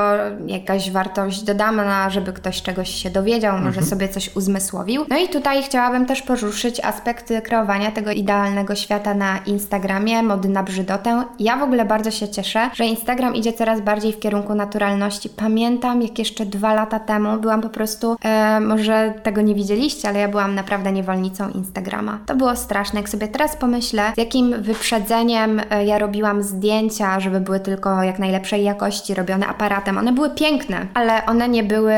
jakaś 0.46 0.90
wartość 0.90 1.42
dodana, 1.42 2.10
żeby 2.10 2.32
ktoś 2.32 2.62
czegoś 2.62 2.90
się 2.90 3.10
dowiedział, 3.10 3.52
może 3.56 3.68
Mhm. 3.68 3.86
sobie 3.86 4.08
coś 4.08 4.36
uzmysłowił. 4.36 5.04
No 5.08 5.18
i 5.18 5.28
tutaj 5.28 5.62
chciałabym 5.62 6.06
też 6.06 6.22
poruszyć 6.22 6.80
aspekty 6.84 7.42
kreowania 7.42 7.90
tego 7.92 8.10
idealnego 8.10 8.74
świata 8.74 9.14
na 9.14 9.38
Instagramie, 9.38 10.22
mody 10.22 10.48
na 10.48 10.62
brzydotę. 10.62 11.24
Ja 11.38 11.56
w 11.56 11.62
ogóle 11.62 11.84
bardzo 11.84 12.10
się 12.10 12.28
cieszę, 12.28 12.70
że 12.74 12.84
Instagram 12.84 13.34
idzie 13.34 13.52
coraz 13.52 13.80
bardziej 13.80 14.12
w 14.12 14.18
kierunku 14.18 14.54
naturalności. 14.54 15.28
Pamiętam, 15.28 16.02
jak 16.02 16.18
jeszcze 16.18 16.46
dwa 16.46 16.74
lata 16.74 16.98
temu 16.98 17.38
byłam 17.38 17.60
po 17.60 17.68
prostu, 17.68 18.16
e, 18.24 18.60
może 18.60 19.14
tego 19.22 19.40
nie 19.40 19.54
widzieliście, 19.54 20.08
ale 20.08 20.20
ja 20.20 20.28
byłam 20.28 20.54
naprawdę 20.54 20.92
niewolnicą 20.92 21.48
Instagrama. 21.48 22.18
To 22.26 22.34
było 22.34 22.56
straszne. 22.56 23.00
Jak 23.00 23.08
sobie 23.08 23.28
teraz 23.28 23.56
pomyślę, 23.56 24.12
z 24.14 24.18
jakim 24.18 24.62
wyprzedzeniem 24.62 25.60
e, 25.70 25.84
ja 25.84 25.98
robiłam 25.98 26.42
zdjęcia, 26.42 27.20
żeby 27.20 27.40
były 27.40 27.60
tylko 27.60 28.02
jak 28.02 28.18
najlepszej 28.18 28.64
jakości, 28.64 29.14
robione 29.14 29.46
aparatem. 29.46 29.98
One 29.98 30.12
były 30.12 30.30
piękne, 30.30 30.86
ale 30.94 31.26
one 31.26 31.48
nie 31.48 31.62
były 31.62 31.94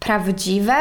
prawdziwe 0.00 0.74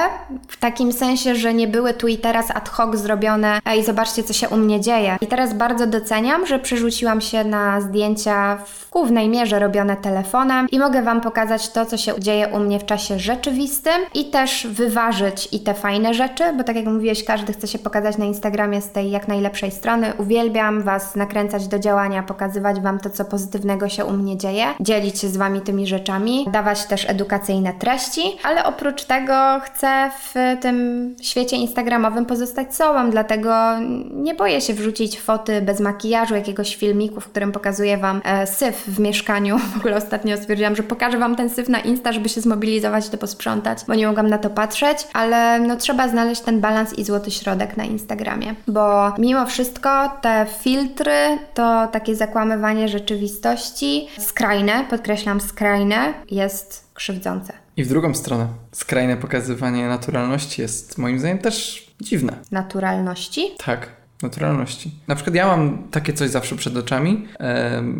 w 0.47 0.57
takim 0.57 0.93
sensie, 0.93 1.35
że 1.35 1.53
nie 1.53 1.67
były 1.67 1.93
tu 1.93 2.07
i 2.07 2.17
teraz 2.17 2.51
ad 2.51 2.69
hoc 2.69 2.95
zrobione 2.95 3.59
i 3.77 3.83
zobaczcie, 3.83 4.23
co 4.23 4.33
się 4.33 4.49
u 4.49 4.57
mnie 4.57 4.81
dzieje. 4.81 5.17
I 5.21 5.27
teraz 5.27 5.53
bardzo 5.53 5.87
doceniam, 5.87 6.45
że 6.45 6.59
przerzuciłam 6.59 7.21
się 7.21 7.43
na 7.43 7.81
zdjęcia 7.81 8.57
w 8.65 8.89
głównej 8.89 9.29
mierze 9.29 9.59
robione 9.59 9.97
telefonem 9.97 10.67
i 10.71 10.79
mogę 10.79 11.01
Wam 11.01 11.21
pokazać 11.21 11.69
to, 11.69 11.85
co 11.85 11.97
się 11.97 12.19
dzieje 12.19 12.47
u 12.47 12.59
mnie 12.59 12.79
w 12.79 12.85
czasie 12.85 13.19
rzeczywistym 13.19 14.01
i 14.13 14.25
też 14.25 14.67
wyważyć 14.83 15.49
i 15.51 15.59
te 15.59 15.73
fajne 15.73 16.13
rzeczy, 16.13 16.43
bo 16.57 16.63
tak 16.63 16.75
jak 16.75 16.85
mówiłeś, 16.85 17.23
każdy 17.23 17.53
chce 17.53 17.67
się 17.67 17.79
pokazać 17.79 18.17
na 18.17 18.25
Instagramie 18.25 18.81
z 18.81 18.91
tej 18.91 19.11
jak 19.11 19.27
najlepszej 19.27 19.71
strony. 19.71 20.13
Uwielbiam 20.17 20.81
Was 20.81 21.15
nakręcać 21.15 21.67
do 21.67 21.79
działania, 21.79 22.23
pokazywać 22.23 22.79
Wam 22.79 22.99
to, 22.99 23.09
co 23.09 23.25
pozytywnego 23.25 23.89
się 23.89 24.05
u 24.05 24.13
mnie 24.13 24.37
dzieje, 24.37 24.65
dzielić 24.79 25.19
się 25.19 25.27
z 25.27 25.37
Wami 25.37 25.61
tymi 25.61 25.87
rzeczami, 25.87 26.45
dawać 26.51 26.85
też 26.85 27.09
edukacyjne 27.09 27.73
treści, 27.73 28.21
ale 28.43 28.63
oprócz 28.63 29.03
tego 29.03 29.33
chcę 29.63 30.11
w 30.19 30.33
tym 30.61 31.15
świecie 31.21 31.57
instagramowym 31.57 32.25
pozostać 32.25 32.75
sobą, 32.75 33.09
dlatego 33.09 33.79
nie 34.11 34.35
boję 34.35 34.61
się 34.61 34.73
wrzucić 34.73 35.19
foty 35.19 35.61
bez 35.61 35.79
makijażu, 35.79 36.35
jakiegoś 36.35 36.75
filmiku, 36.75 37.21
w 37.21 37.27
którym 37.27 37.51
pokazuję 37.51 37.97
Wam 37.97 38.21
e, 38.25 38.47
syf 38.47 38.83
w 38.87 38.99
mieszkaniu. 38.99 39.59
W 39.73 39.77
ogóle 39.77 39.95
ostatnio 39.95 40.37
stwierdziłam, 40.37 40.75
że 40.75 40.83
pokażę 40.83 41.17
Wam 41.17 41.35
ten 41.35 41.49
syf 41.49 41.69
na 41.69 41.79
Insta, 41.79 42.13
żeby 42.13 42.29
się 42.29 42.41
zmobilizować 42.41 43.09
to 43.09 43.17
posprzątać, 43.17 43.79
bo 43.87 43.95
nie 43.95 44.07
mogłam 44.07 44.27
na 44.27 44.37
to 44.37 44.49
patrzeć, 44.49 44.72
ale 45.13 45.59
no 45.59 45.75
trzeba 45.75 46.07
znaleźć 46.07 46.41
ten 46.41 46.61
balans 46.61 46.93
i 46.93 47.03
złoty 47.03 47.31
środek 47.31 47.77
na 47.77 47.83
Instagramie, 47.83 48.55
bo 48.67 49.13
mimo 49.17 49.45
wszystko 49.45 50.09
te 50.21 50.45
filtry 50.59 51.37
to 51.53 51.87
takie 51.87 52.15
zakłamywanie 52.15 52.87
rzeczywistości 52.87 54.07
skrajne, 54.19 54.85
podkreślam 54.89 55.41
skrajne, 55.41 56.13
jest 56.31 56.91
krzywdzące. 56.93 57.53
I 57.77 57.83
w 57.83 57.89
drugą 57.89 58.13
stronę, 58.13 58.47
skrajne 58.71 59.17
pokazywanie 59.17 59.87
naturalności 59.87 60.61
jest 60.61 60.97
moim 60.97 61.19
zdaniem 61.19 61.37
też 61.37 61.87
dziwne. 62.01 62.33
Naturalności? 62.51 63.51
Tak, 63.65 63.89
naturalności. 64.21 64.91
Na 65.07 65.15
przykład 65.15 65.35
ja 65.35 65.47
mam 65.47 65.83
takie 65.91 66.13
coś 66.13 66.29
zawsze 66.29 66.55
przed 66.55 66.77
oczami, 66.77 67.27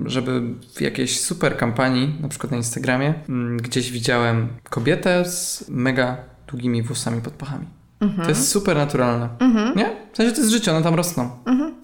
żeby 0.06 0.42
w 0.76 0.82
jakiejś 0.82 1.20
super 1.20 1.58
kampanii, 1.58 2.16
na 2.22 2.28
przykład 2.28 2.52
na 2.52 2.58
Instagramie, 2.58 3.14
mm, 3.30 3.58
gdzieś 3.58 3.92
widziałem 3.92 4.48
kobietę 4.70 5.26
z 5.26 5.66
mega 5.70 6.18
długimi 6.54 6.82
włosami 6.82 7.22
pod 7.22 7.34
pachami. 7.34 7.66
To 8.24 8.30
jest 8.30 8.48
super 8.52 8.78
naturalne. 8.78 9.30
Nie? 9.76 9.90
W 10.14 10.18
sensie 10.18 10.32
to 10.36 10.42
jest 10.42 10.52
życie, 10.52 10.72
one 10.72 10.84
tam 10.84 10.96
rosną. 10.96 11.30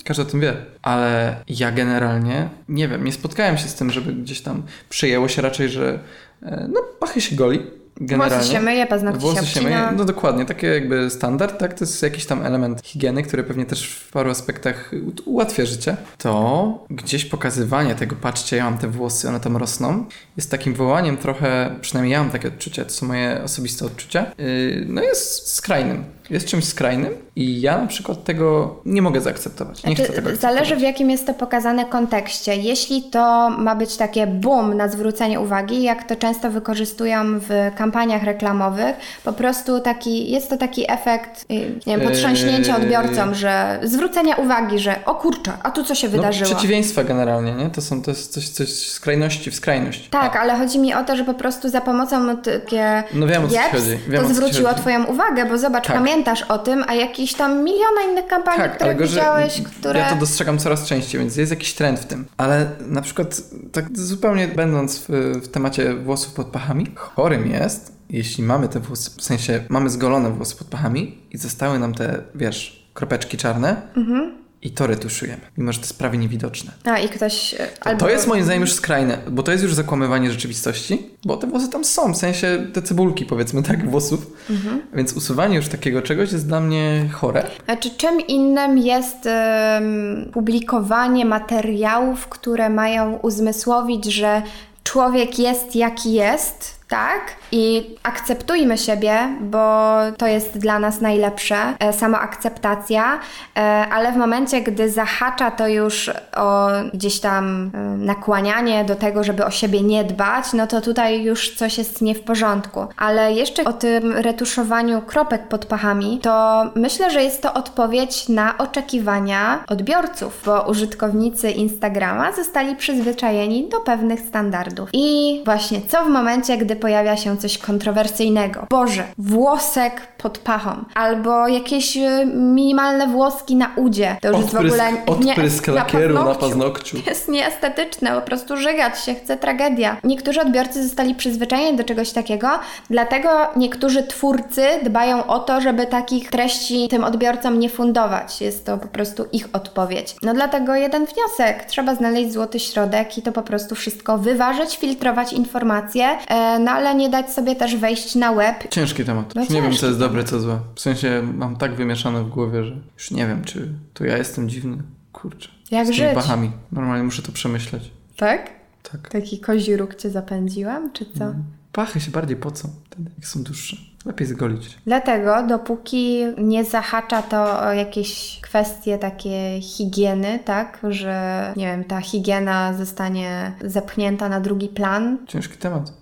Każdy 0.05 0.23
o 0.23 0.25
tym 0.25 0.39
wie. 0.39 0.53
Ale 0.81 1.35
ja 1.47 1.71
generalnie, 1.71 2.49
nie 2.69 2.87
wiem, 2.87 3.03
nie 3.03 3.11
spotkałem 3.11 3.57
się 3.57 3.67
z 3.67 3.75
tym, 3.75 3.91
żeby 3.91 4.13
gdzieś 4.13 4.41
tam 4.41 4.63
przyjęło 4.89 5.27
się 5.27 5.41
raczej, 5.41 5.69
że 5.69 5.99
e, 6.43 6.67
no 6.73 6.81
pachy 6.99 7.21
się 7.21 7.35
goli. 7.35 7.59
Generalnie. 7.99 8.35
Włosy 8.35 8.51
się 8.51 8.61
myje, 8.61 8.87
paznokcie 8.87 9.19
Włosy 9.19 9.45
się 9.45 9.53
się 9.53 9.61
myje, 9.61 9.89
no 9.97 10.05
dokładnie, 10.05 10.45
takie 10.45 10.67
jakby 10.67 11.09
standard, 11.09 11.59
tak? 11.59 11.73
To 11.73 11.85
jest 11.85 12.03
jakiś 12.03 12.25
tam 12.25 12.45
element 12.45 12.81
higieny, 12.83 13.23
który 13.23 13.43
pewnie 13.43 13.65
też 13.65 13.89
w 13.89 14.11
paru 14.11 14.29
aspektach 14.29 14.91
ułatwia 15.25 15.65
życie. 15.65 15.97
To 16.17 16.85
gdzieś 16.89 17.25
pokazywanie 17.25 17.95
tego, 17.95 18.15
patrzcie, 18.21 18.57
ja 18.57 18.63
mam 18.63 18.77
te 18.77 18.87
włosy, 18.87 19.29
one 19.29 19.39
tam 19.39 19.57
rosną, 19.57 20.05
jest 20.37 20.51
takim 20.51 20.73
wołaniem 20.73 21.17
trochę, 21.17 21.75
przynajmniej 21.81 22.13
ja 22.13 22.19
mam 22.19 22.31
takie 22.31 22.47
odczucie, 22.47 22.85
to 22.85 22.91
są 22.91 23.07
moje 23.07 23.41
osobiste 23.43 23.85
odczucia, 23.85 24.25
yy, 24.37 24.85
no 24.87 25.01
jest 25.01 25.51
skrajnym. 25.51 26.03
Jest 26.29 26.47
czymś 26.47 26.65
skrajnym 26.65 27.13
i 27.35 27.61
ja 27.61 27.77
na 27.77 27.87
przykład 27.87 28.23
tego 28.23 28.75
nie 28.85 29.01
mogę 29.01 29.21
zaakceptować. 29.21 29.83
Nie 29.83 29.95
Znaczy, 29.95 30.11
chcę 30.11 30.21
tego 30.21 30.35
zależy 30.35 30.75
w 30.75 30.81
jakim 30.81 31.09
jest 31.09 31.27
to 31.27 31.33
pokazane 31.33 31.85
kontekście. 31.85 32.55
Jeśli 32.55 33.03
to 33.03 33.49
ma 33.49 33.75
być 33.75 33.97
takie 33.97 34.27
boom 34.27 34.77
na 34.77 34.87
zwrócenie 34.87 35.39
uwagi, 35.39 35.83
jak 35.83 36.03
to 36.03 36.15
często 36.15 36.51
wykorzystują 36.51 37.39
w 37.39 37.49
kampaniach 37.75 38.23
reklamowych, 38.23 38.95
po 39.23 39.33
prostu 39.33 39.79
taki, 39.79 40.31
jest 40.31 40.49
to 40.49 40.57
taki 40.57 40.91
efekt, 40.91 41.45
y, 41.51 41.53
nie 41.87 41.97
wiem, 41.97 42.01
potrząśnięcia 42.07 42.75
Eee. 42.77 42.83
odbiorcom, 42.83 43.35
że 43.35 43.79
zwrócenia 43.83 44.35
uwagi, 44.35 44.79
że 44.79 44.95
o 45.05 45.15
kurczę, 45.15 45.51
a 45.63 45.71
tu 45.71 45.83
co 45.83 45.95
się 45.95 46.09
wydarzyło? 46.09 46.49
No, 46.49 46.55
przeciwieństwa 46.55 47.03
generalnie, 47.03 47.51
nie? 47.51 47.69
To 47.69 47.81
są 47.81 48.01
to 48.01 48.11
jest 48.11 48.33
coś, 48.33 48.49
coś 48.49 48.69
z 48.69 48.91
skrajności 48.91 49.51
w 49.51 49.55
skrajność. 49.55 50.09
Tak, 50.09 50.35
ale 50.35 50.55
chodzi 50.55 50.79
mi 50.79 50.93
o 50.93 51.03
to, 51.03 51.15
że 51.15 51.23
po 51.23 51.33
prostu 51.33 51.69
za 51.69 51.81
pomocą 51.81 52.37
takie 52.37 53.03
No 53.13 53.27
wiem, 53.27 53.45
o 53.45 53.47
co 53.47 53.53
ci 53.53 53.59
jeps, 53.59 53.71
chodzi. 53.71 53.97
Wiem, 54.07 54.23
to 54.27 54.33
zwróciło. 54.33 54.73
Twoją 54.73 55.05
uwagę, 55.05 55.45
bo 55.45 55.57
zobacz, 55.57 55.87
Tak. 55.87 55.95
Pamiętasz 56.23 56.41
o 56.41 56.57
tym, 56.57 56.83
a 56.87 56.93
jakiś 56.93 57.33
tam 57.33 57.63
miliona 57.63 58.01
innych 58.11 58.27
kampanii, 58.27 58.61
Tak, 58.61 58.75
które 58.75 58.95
widziałeś, 58.95 59.61
które... 59.61 59.99
ja 59.99 60.09
to 60.09 60.15
dostrzegam 60.15 60.57
coraz 60.57 60.85
częściej, 60.87 61.19
więc 61.19 61.35
jest 61.35 61.51
jakiś 61.51 61.73
trend 61.73 61.99
w 61.99 62.05
tym. 62.05 62.25
Ale 62.37 62.71
na 62.87 63.01
przykład, 63.01 63.41
tak 63.71 63.97
zupełnie 63.97 64.47
będąc 64.47 64.99
w, 64.99 65.09
w 65.43 65.47
temacie 65.47 65.93
włosów 65.95 66.33
pod 66.33 66.47
pachami, 66.47 66.87
chorym 66.95 67.51
jest, 67.51 67.93
jeśli 68.09 68.43
mamy 68.43 68.67
te 68.69 68.79
włosy, 68.79 69.11
w 69.17 69.23
sensie 69.23 69.63
mamy 69.69 69.89
zgolone 69.89 70.29
włosy 70.31 70.55
pod 70.55 70.67
pachami 70.67 71.17
i 71.31 71.37
zostały 71.37 71.79
nam 71.79 71.93
te, 71.93 72.21
wiesz, 72.35 72.89
kropeczki 72.93 73.37
czarne 73.37 73.81
Mhm. 73.95 74.39
I 74.61 74.71
to 74.71 74.87
retuszujemy, 74.87 75.41
mimo 75.57 75.71
że 75.71 75.79
to 75.79 75.85
jest 75.85 75.97
prawie 75.99 76.17
niewidoczne. 76.17 76.71
A 76.83 76.99
i 76.99 77.09
ktoś... 77.09 77.53
e, 77.53 77.67
To, 77.83 77.95
to 77.97 78.09
jest 78.09 78.27
moim 78.27 78.43
zdaniem 78.43 78.61
już 78.61 78.73
skrajne, 78.73 79.17
bo 79.31 79.43
to 79.43 79.51
jest 79.51 79.63
już 79.63 79.73
zakłamywanie 79.73 80.31
rzeczywistości, 80.31 81.05
bo 81.25 81.37
te 81.37 81.47
włosy 81.47 81.69
tam 81.69 81.85
są, 81.85 82.13
w 82.13 82.17
sensie 82.17 82.67
te 82.73 82.81
cebulki 82.81 83.25
powiedzmy 83.25 83.63
tak, 83.63 83.89
włosów, 83.89 84.27
Mhm. 84.49 84.81
więc 84.93 85.13
usuwanie 85.13 85.55
już 85.55 85.67
takiego 85.67 86.01
czegoś 86.01 86.31
jest 86.31 86.47
dla 86.47 86.59
mnie 86.59 87.09
chore. 87.13 87.47
Znaczy, 87.65 87.89
czym 87.97 88.21
innym 88.27 88.77
jest 88.77 89.25
em, 89.25 90.29
publikowanie 90.33 91.25
materiałów, 91.25 92.27
które 92.27 92.69
mają 92.69 93.13
uzmysłowić, 93.15 94.05
że 94.05 94.41
człowiek 94.83 95.39
jest 95.39 95.75
jaki 95.75 96.13
jest, 96.13 96.78
tak? 96.89 97.21
I 97.51 97.95
akceptujmy 98.03 98.77
siebie, 98.77 99.17
bo 99.41 99.95
to 100.17 100.27
jest 100.27 100.57
dla 100.57 100.79
nas 100.79 101.01
najlepsze, 101.01 101.55
e, 101.79 101.93
samoakceptacja, 101.93 103.19
e, 103.57 103.61
ale 103.91 104.11
w 104.11 104.17
momencie, 104.17 104.61
gdy 104.61 104.89
zahacza 104.89 105.51
to 105.51 105.67
już 105.67 106.11
o 106.35 106.67
gdzieś 106.93 107.19
tam 107.19 107.71
e, 107.73 107.77
nakłanianie 107.97 108.85
do 108.85 108.95
tego, 108.95 109.23
żeby 109.23 109.45
o 109.45 109.51
siebie 109.51 109.81
nie 109.81 110.03
dbać, 110.03 110.53
no 110.53 110.67
to 110.67 110.81
tutaj 110.81 111.23
już 111.23 111.55
coś 111.55 111.77
jest 111.77 112.01
nie 112.01 112.15
w 112.15 112.21
porządku. 112.21 112.87
Ale 112.97 113.33
jeszcze 113.33 113.63
o 113.63 113.73
tym 113.73 114.13
retuszowaniu 114.13 115.01
kropek 115.01 115.47
pod 115.47 115.65
pachami, 115.65 116.19
to 116.21 116.65
myślę, 116.75 117.11
że 117.11 117.23
jest 117.23 117.41
to 117.41 117.53
odpowiedź 117.53 118.29
na 118.29 118.57
oczekiwania 118.57 119.63
odbiorców, 119.67 120.41
bo 120.45 120.61
użytkownicy 120.61 121.51
Instagrama 121.51 122.31
zostali 122.31 122.75
przyzwyczajeni 122.75 123.69
do 123.69 123.79
pewnych 123.79 124.19
standardów. 124.19 124.89
I 124.93 125.41
właśnie 125.45 125.81
co 125.87 126.05
w 126.05 126.09
momencie, 126.09 126.57
gdy 126.57 126.78
pojawia 126.79 127.17
się 127.17 127.37
coś 127.37 127.57
kontrowersyjnego? 127.57 128.67
Boże, 128.69 129.03
włosek 129.17 130.01
pod 130.17 130.37
pachą, 130.37 130.85
albo 130.95 131.47
jakieś 131.47 131.97
y, 131.97 132.25
minimalne 132.35 133.07
włoski 133.07 133.55
na 133.55 133.71
udzie. 133.75 134.17
To 134.21 134.27
już 134.27 134.37
jest 134.37 134.53
w 134.53 134.57
ogóle 134.57 134.91
odprysk 135.07 135.67
nie, 135.67 135.73
lakieru 135.73 136.13
na 136.13 136.19
paznokciu. 136.19 136.49
paznokciu. 136.49 136.97
Jest 137.07 137.27
nieestetyczne, 137.27 138.11
po 138.11 138.21
prostu 138.21 138.57
żygać 138.57 139.03
się 139.03 139.15
chce, 139.15 139.37
tragedia. 139.37 139.97
Niektórzy 140.03 140.41
odbiorcy 140.41 140.83
zostali 140.83 141.15
przyzwyczajeni 141.15 141.77
do 141.77 141.83
czegoś 141.83 142.11
takiego, 142.11 142.49
dlatego 142.89 143.29
niektórzy 143.55 144.03
twórcy 144.03 144.61
dbają 144.83 145.27
o 145.27 145.39
to, 145.39 145.61
żeby 145.61 145.85
takich 145.85 146.29
treści 146.29 146.87
tym 146.87 147.03
odbiorcom 147.03 147.59
nie 147.59 147.69
fundować. 147.69 148.41
Jest 148.41 148.65
to 148.65 148.77
po 148.77 148.87
prostu 148.87 149.25
ich 149.31 149.49
odpowiedź. 149.53 150.15
No 150.23 150.33
dlatego 150.33 150.75
jeden 150.75 151.05
wniosek. 151.05 151.65
Trzeba 151.65 151.95
znaleźć 151.95 152.31
złoty 152.31 152.59
środek 152.59 153.17
i 153.17 153.21
to 153.21 153.31
po 153.31 153.41
prostu 153.41 153.75
wszystko 153.75 154.17
wyważyć, 154.17 154.77
filtrować 154.77 155.33
informacje, 155.33 156.05
e, 156.27 156.59
no 156.69 156.75
ale 156.75 156.95
nie 156.95 157.09
dać 157.09 157.31
sobie 157.31 157.55
też 157.55 157.75
wejść 157.75 158.15
na 158.15 158.33
web. 158.33 158.67
Ciężki 158.69 159.05
temat. 159.05 159.35
No 159.35 159.41
nie 159.49 159.61
wiem, 159.61 159.73
co 159.73 159.85
jest 159.87 159.99
dobre, 159.99 160.23
co 160.23 160.39
złe. 160.39 160.59
W 160.75 160.79
sensie 160.81 161.23
mam 161.33 161.55
tak 161.55 161.75
wymieszane 161.75 162.23
w 162.23 162.29
głowie, 162.29 162.63
że 162.63 162.75
już 162.97 163.11
nie 163.11 163.27
wiem, 163.27 163.43
czy 163.43 163.69
to 163.93 164.05
ja 164.05 164.17
jestem 164.17 164.49
dziwny. 164.49 164.77
Kurczę. 165.13 165.49
Jak 165.71 165.87
Z 165.87 165.91
żyć? 165.91 166.13
pachami. 166.15 166.51
Normalnie 166.71 167.03
muszę 167.03 167.21
to 167.21 167.31
przemyśleć. 167.31 167.91
Tak? 168.17 168.49
Tak. 168.91 169.09
Taki 169.09 169.39
kozi 169.39 169.77
róg 169.77 169.95
cię 169.95 170.09
zapędziłam, 170.09 170.93
czy 170.93 171.05
co? 171.05 171.25
Pachy 171.71 171.99
się 171.99 172.11
bardziej 172.11 172.37
pocą 172.37 172.69
wtedy, 172.85 173.11
jak 173.17 173.27
są 173.27 173.43
dłuższe. 173.43 173.77
Lepiej 174.05 174.27
zgolić. 174.27 174.77
Dlatego, 174.85 175.43
dopóki 175.47 176.23
nie 176.37 176.65
zahacza 176.65 177.21
to 177.21 177.59
o 177.61 177.73
jakieś 177.73 178.39
kwestie 178.41 178.97
takie 178.97 179.61
higieny, 179.61 180.39
tak, 180.45 180.79
że 180.89 181.53
nie 181.57 181.65
wiem, 181.65 181.83
ta 181.83 182.01
higiena 182.01 182.73
zostanie 182.73 183.51
zepchnięta 183.63 184.29
na 184.29 184.39
drugi 184.39 184.67
plan, 184.67 185.17
Ciężki 185.27 185.57
temat. 185.57 185.93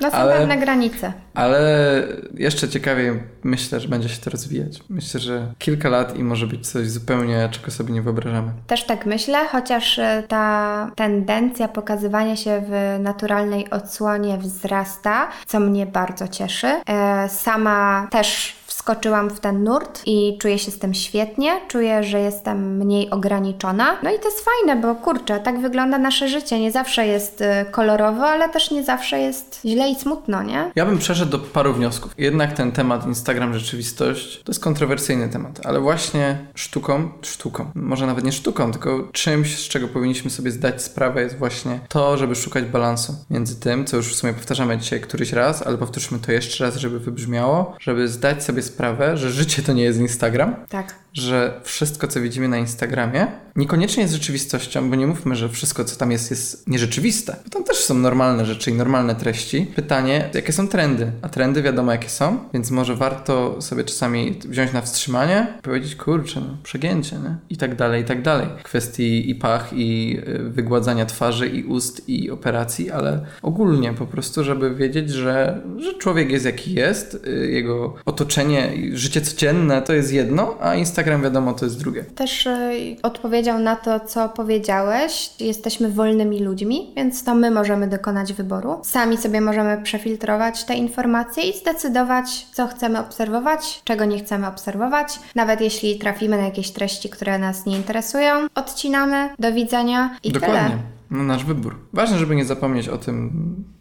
No 0.00 0.10
są 0.10 0.16
Ale- 0.16 0.38
pewne 0.38 0.56
granice. 0.58 1.12
Ale 1.34 1.60
jeszcze 2.34 2.68
ciekawiej 2.68 3.22
myślę, 3.44 3.80
że 3.80 3.88
będzie 3.88 4.08
się 4.08 4.20
to 4.20 4.30
rozwijać. 4.30 4.78
Myślę, 4.88 5.20
że 5.20 5.54
kilka 5.58 5.88
lat 5.88 6.16
i 6.16 6.24
może 6.24 6.46
być 6.46 6.68
coś 6.68 6.90
zupełnie, 6.90 7.48
czego 7.52 7.70
sobie 7.70 7.92
nie 7.94 8.02
wyobrażamy. 8.02 8.52
Też 8.66 8.84
tak 8.84 9.06
myślę, 9.06 9.48
chociaż 9.48 9.98
e, 9.98 10.22
ta 10.28 10.90
tendencja 10.96 11.68
pokazywania 11.68 12.36
się 12.36 12.62
w 12.68 12.98
naturalnej 13.02 13.70
odsłonie 13.70 14.38
wzrasta, 14.38 15.28
co 15.46 15.60
mnie 15.60 15.86
bardzo 15.86 16.28
cieszy. 16.28 16.66
E, 16.88 17.28
Sama 17.28 18.08
też 18.10 18.59
wskoczyłam 18.70 19.30
w 19.30 19.40
ten 19.40 19.64
nurt 19.64 20.02
i 20.06 20.38
czuję 20.40 20.58
się 20.58 20.70
z 20.70 20.78
tym 20.78 20.94
świetnie. 20.94 21.60
Czuję, 21.68 22.04
że 22.04 22.20
jestem 22.20 22.76
mniej 22.76 23.10
ograniczona. 23.10 23.98
No 24.02 24.10
i 24.10 24.18
to 24.18 24.24
jest 24.24 24.44
fajne, 24.44 24.82
bo 24.82 24.94
kurczę, 24.94 25.40
tak 25.40 25.60
wygląda 25.60 25.98
nasze 25.98 26.28
życie. 26.28 26.60
Nie 26.60 26.72
zawsze 26.72 27.06
jest 27.06 27.40
e, 27.40 27.64
kolorowo, 27.64 28.26
ale 28.26 28.48
też 28.48 28.70
nie 28.70 28.84
zawsze 28.84 29.18
jest 29.18 29.60
źle 29.64 29.90
i 29.90 29.94
smutno, 29.94 30.42
nie? 30.42 30.70
Ja 30.74 30.86
bym 30.86 30.98
przeszedł 30.98 31.30
do 31.30 31.38
paru 31.38 31.72
wniosków. 31.74 32.12
Jednak 32.18 32.52
ten 32.52 32.72
temat 32.72 33.06
Instagram 33.06 33.54
rzeczywistość 33.54 34.42
to 34.44 34.52
jest 34.52 34.62
kontrowersyjny 34.62 35.28
temat, 35.28 35.60
ale 35.64 35.80
właśnie 35.80 36.38
sztuką, 36.54 37.08
sztuką, 37.22 37.70
może 37.74 38.06
nawet 38.06 38.24
nie 38.24 38.32
sztuką, 38.32 38.72
tylko 38.72 39.08
czymś, 39.12 39.58
z 39.58 39.68
czego 39.68 39.88
powinniśmy 39.88 40.30
sobie 40.30 40.50
zdać 40.50 40.82
sprawę 40.82 41.22
jest 41.22 41.38
właśnie 41.38 41.80
to, 41.88 42.16
żeby 42.16 42.34
szukać 42.34 42.64
balansu 42.64 43.14
między 43.30 43.60
tym, 43.60 43.84
co 43.84 43.96
już 43.96 44.08
w 44.08 44.14
sumie 44.16 44.32
powtarzamy 44.32 44.78
dzisiaj 44.78 45.00
któryś 45.00 45.32
raz, 45.32 45.66
ale 45.66 45.78
powtórzmy 45.78 46.18
to 46.18 46.32
jeszcze 46.32 46.64
raz, 46.64 46.76
żeby 46.76 47.00
wybrzmiało, 47.00 47.76
żeby 47.80 48.08
zdać 48.08 48.44
sobie 48.44 48.59
sprawę, 48.62 49.16
że 49.16 49.30
życie 49.30 49.62
to 49.62 49.72
nie 49.72 49.82
jest 49.82 49.98
Instagram, 49.98 50.56
Tak. 50.68 50.94
Że 51.12 51.60
wszystko, 51.64 52.08
co 52.08 52.20
widzimy 52.20 52.48
na 52.48 52.58
Instagramie, 52.58 53.26
niekoniecznie 53.56 54.02
jest 54.02 54.14
rzeczywistością, 54.14 54.90
bo 54.90 54.96
nie 54.96 55.06
mówmy, 55.06 55.36
że 55.36 55.48
wszystko, 55.48 55.84
co 55.84 55.96
tam 55.96 56.10
jest, 56.10 56.30
jest 56.30 56.68
nierzeczywiste. 56.68 57.36
Bo 57.44 57.50
tam 57.50 57.64
też 57.64 57.76
są 57.76 57.94
normalne 57.94 58.46
rzeczy 58.46 58.70
i 58.70 58.74
normalne 58.74 59.14
treści. 59.14 59.66
Pytanie, 59.76 60.30
jakie 60.34 60.52
są 60.52 60.68
trendy? 60.68 61.12
A 61.22 61.28
trendy 61.28 61.62
wiadomo, 61.62 61.92
jakie 61.92 62.08
są, 62.08 62.38
więc 62.54 62.70
może 62.70 62.96
warto 62.96 63.62
sobie 63.62 63.84
czasami 63.84 64.38
wziąć 64.44 64.72
na 64.72 64.82
wstrzymanie 64.82 65.46
powiedzieć, 65.62 65.96
kurczę, 65.96 66.40
no, 66.40 66.56
przegięcie, 66.62 67.16
nie? 67.16 67.36
I 67.50 67.56
tak 67.56 67.76
dalej, 67.76 68.02
i 68.02 68.04
tak 68.04 68.22
dalej. 68.22 68.46
Kwestii 68.62 69.30
i 69.30 69.34
pach, 69.34 69.72
i 69.72 70.18
y, 70.28 70.38
wygładzania 70.38 71.06
twarzy, 71.06 71.48
i 71.48 71.64
ust, 71.64 72.08
i 72.08 72.30
operacji, 72.30 72.90
ale 72.90 73.26
ogólnie 73.42 73.92
po 73.92 74.06
prostu, 74.06 74.44
żeby 74.44 74.74
wiedzieć, 74.74 75.10
że, 75.10 75.60
że 75.78 75.94
człowiek 75.94 76.30
jest 76.30 76.44
jaki 76.44 76.74
jest, 76.74 77.22
y, 77.26 77.50
jego 77.50 77.94
otoczenie, 78.04 78.72
życie 78.92 79.20
codzienne 79.20 79.82
to 79.82 79.92
jest 79.92 80.12
jedno, 80.12 80.56
a 80.60 80.74
Instagram 80.74 80.99
wiadomo 81.04 81.52
to 81.52 81.64
jest 81.64 81.78
drugie. 81.78 82.04
Też 82.04 82.46
e, 82.46 82.70
odpowiedział 83.02 83.58
na 83.58 83.76
to, 83.76 84.00
co 84.00 84.28
powiedziałeś. 84.28 85.30
Jesteśmy 85.40 85.90
wolnymi 85.90 86.40
ludźmi, 86.40 86.92
więc 86.96 87.24
to 87.24 87.34
my 87.34 87.50
możemy 87.50 87.88
dokonać 87.88 88.32
wyboru. 88.32 88.80
Sami 88.84 89.16
sobie 89.16 89.40
możemy 89.40 89.82
przefiltrować 89.82 90.64
te 90.64 90.74
informacje 90.74 91.42
i 91.42 91.58
zdecydować, 91.58 92.46
co 92.52 92.66
chcemy 92.66 92.98
obserwować, 92.98 93.82
czego 93.84 94.04
nie 94.04 94.18
chcemy 94.18 94.46
obserwować. 94.46 95.18
Nawet 95.34 95.60
jeśli 95.60 95.98
trafimy 95.98 96.36
na 96.36 96.44
jakieś 96.44 96.70
treści, 96.70 97.08
które 97.08 97.38
nas 97.38 97.66
nie 97.66 97.76
interesują, 97.76 98.46
odcinamy. 98.54 99.30
Do 99.38 99.52
widzenia 99.52 100.16
i 100.24 100.32
Dokładnie. 100.32 100.60
tyle. 100.60 100.99
No, 101.10 101.22
nasz 101.22 101.44
wybór. 101.44 101.76
Ważne, 101.92 102.18
żeby 102.18 102.36
nie 102.36 102.44
zapomnieć 102.44 102.88
o 102.88 102.98
tym, 102.98 103.30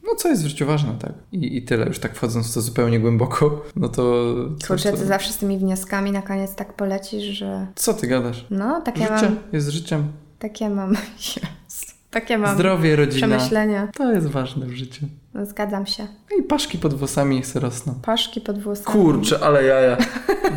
no 0.07 0.15
co 0.15 0.29
jest 0.29 0.43
w 0.43 0.47
życiu 0.47 0.65
ważne, 0.65 0.95
tak? 1.01 1.13
I, 1.31 1.57
I 1.57 1.61
tyle, 1.61 1.85
już 1.85 1.99
tak 1.99 2.15
wchodząc 2.15 2.51
w 2.51 2.53
to 2.53 2.61
zupełnie 2.61 2.99
głęboko, 2.99 3.61
no 3.75 3.89
to... 3.89 4.33
Kurczę, 4.67 4.91
to- 4.91 4.97
ty 4.97 5.05
zawsze 5.05 5.33
z 5.33 5.37
tymi 5.37 5.57
wnioskami 5.57 6.11
na 6.11 6.21
koniec 6.21 6.55
tak 6.55 6.73
polecisz, 6.73 7.23
że 7.23 7.67
Co 7.75 7.93
ty 7.93 8.07
gadasz? 8.07 8.45
no, 8.49 8.81
takie 8.81 9.01
Życie 9.01 9.13
mam, 9.13 9.35
jest 9.53 9.69
życiem. 9.69 10.03
takie 10.39 10.69
mam, 10.69 10.89
Jezu, 11.35 11.87
takie 12.11 12.37
mam 12.37 12.55
Zdrowie, 12.55 12.95
rodzina. 12.95 13.27
przemyślenia. 13.27 13.87
To 13.97 14.13
jest 14.13 14.27
ważne 14.27 14.65
w 14.65 14.71
życiu. 14.71 15.05
No, 15.33 15.45
zgadzam 15.45 15.85
się. 15.85 16.03
No 16.31 16.37
i 16.39 16.43
paszki 16.43 16.77
pod 16.77 16.93
włosami 16.93 17.43
se 17.43 17.59
rosną. 17.59 17.93
Paszki 18.01 18.41
pod 18.41 18.59
włosami. 18.63 18.85
Kurczę, 18.97 19.39
ale 19.43 19.63
jaja. 19.63 19.97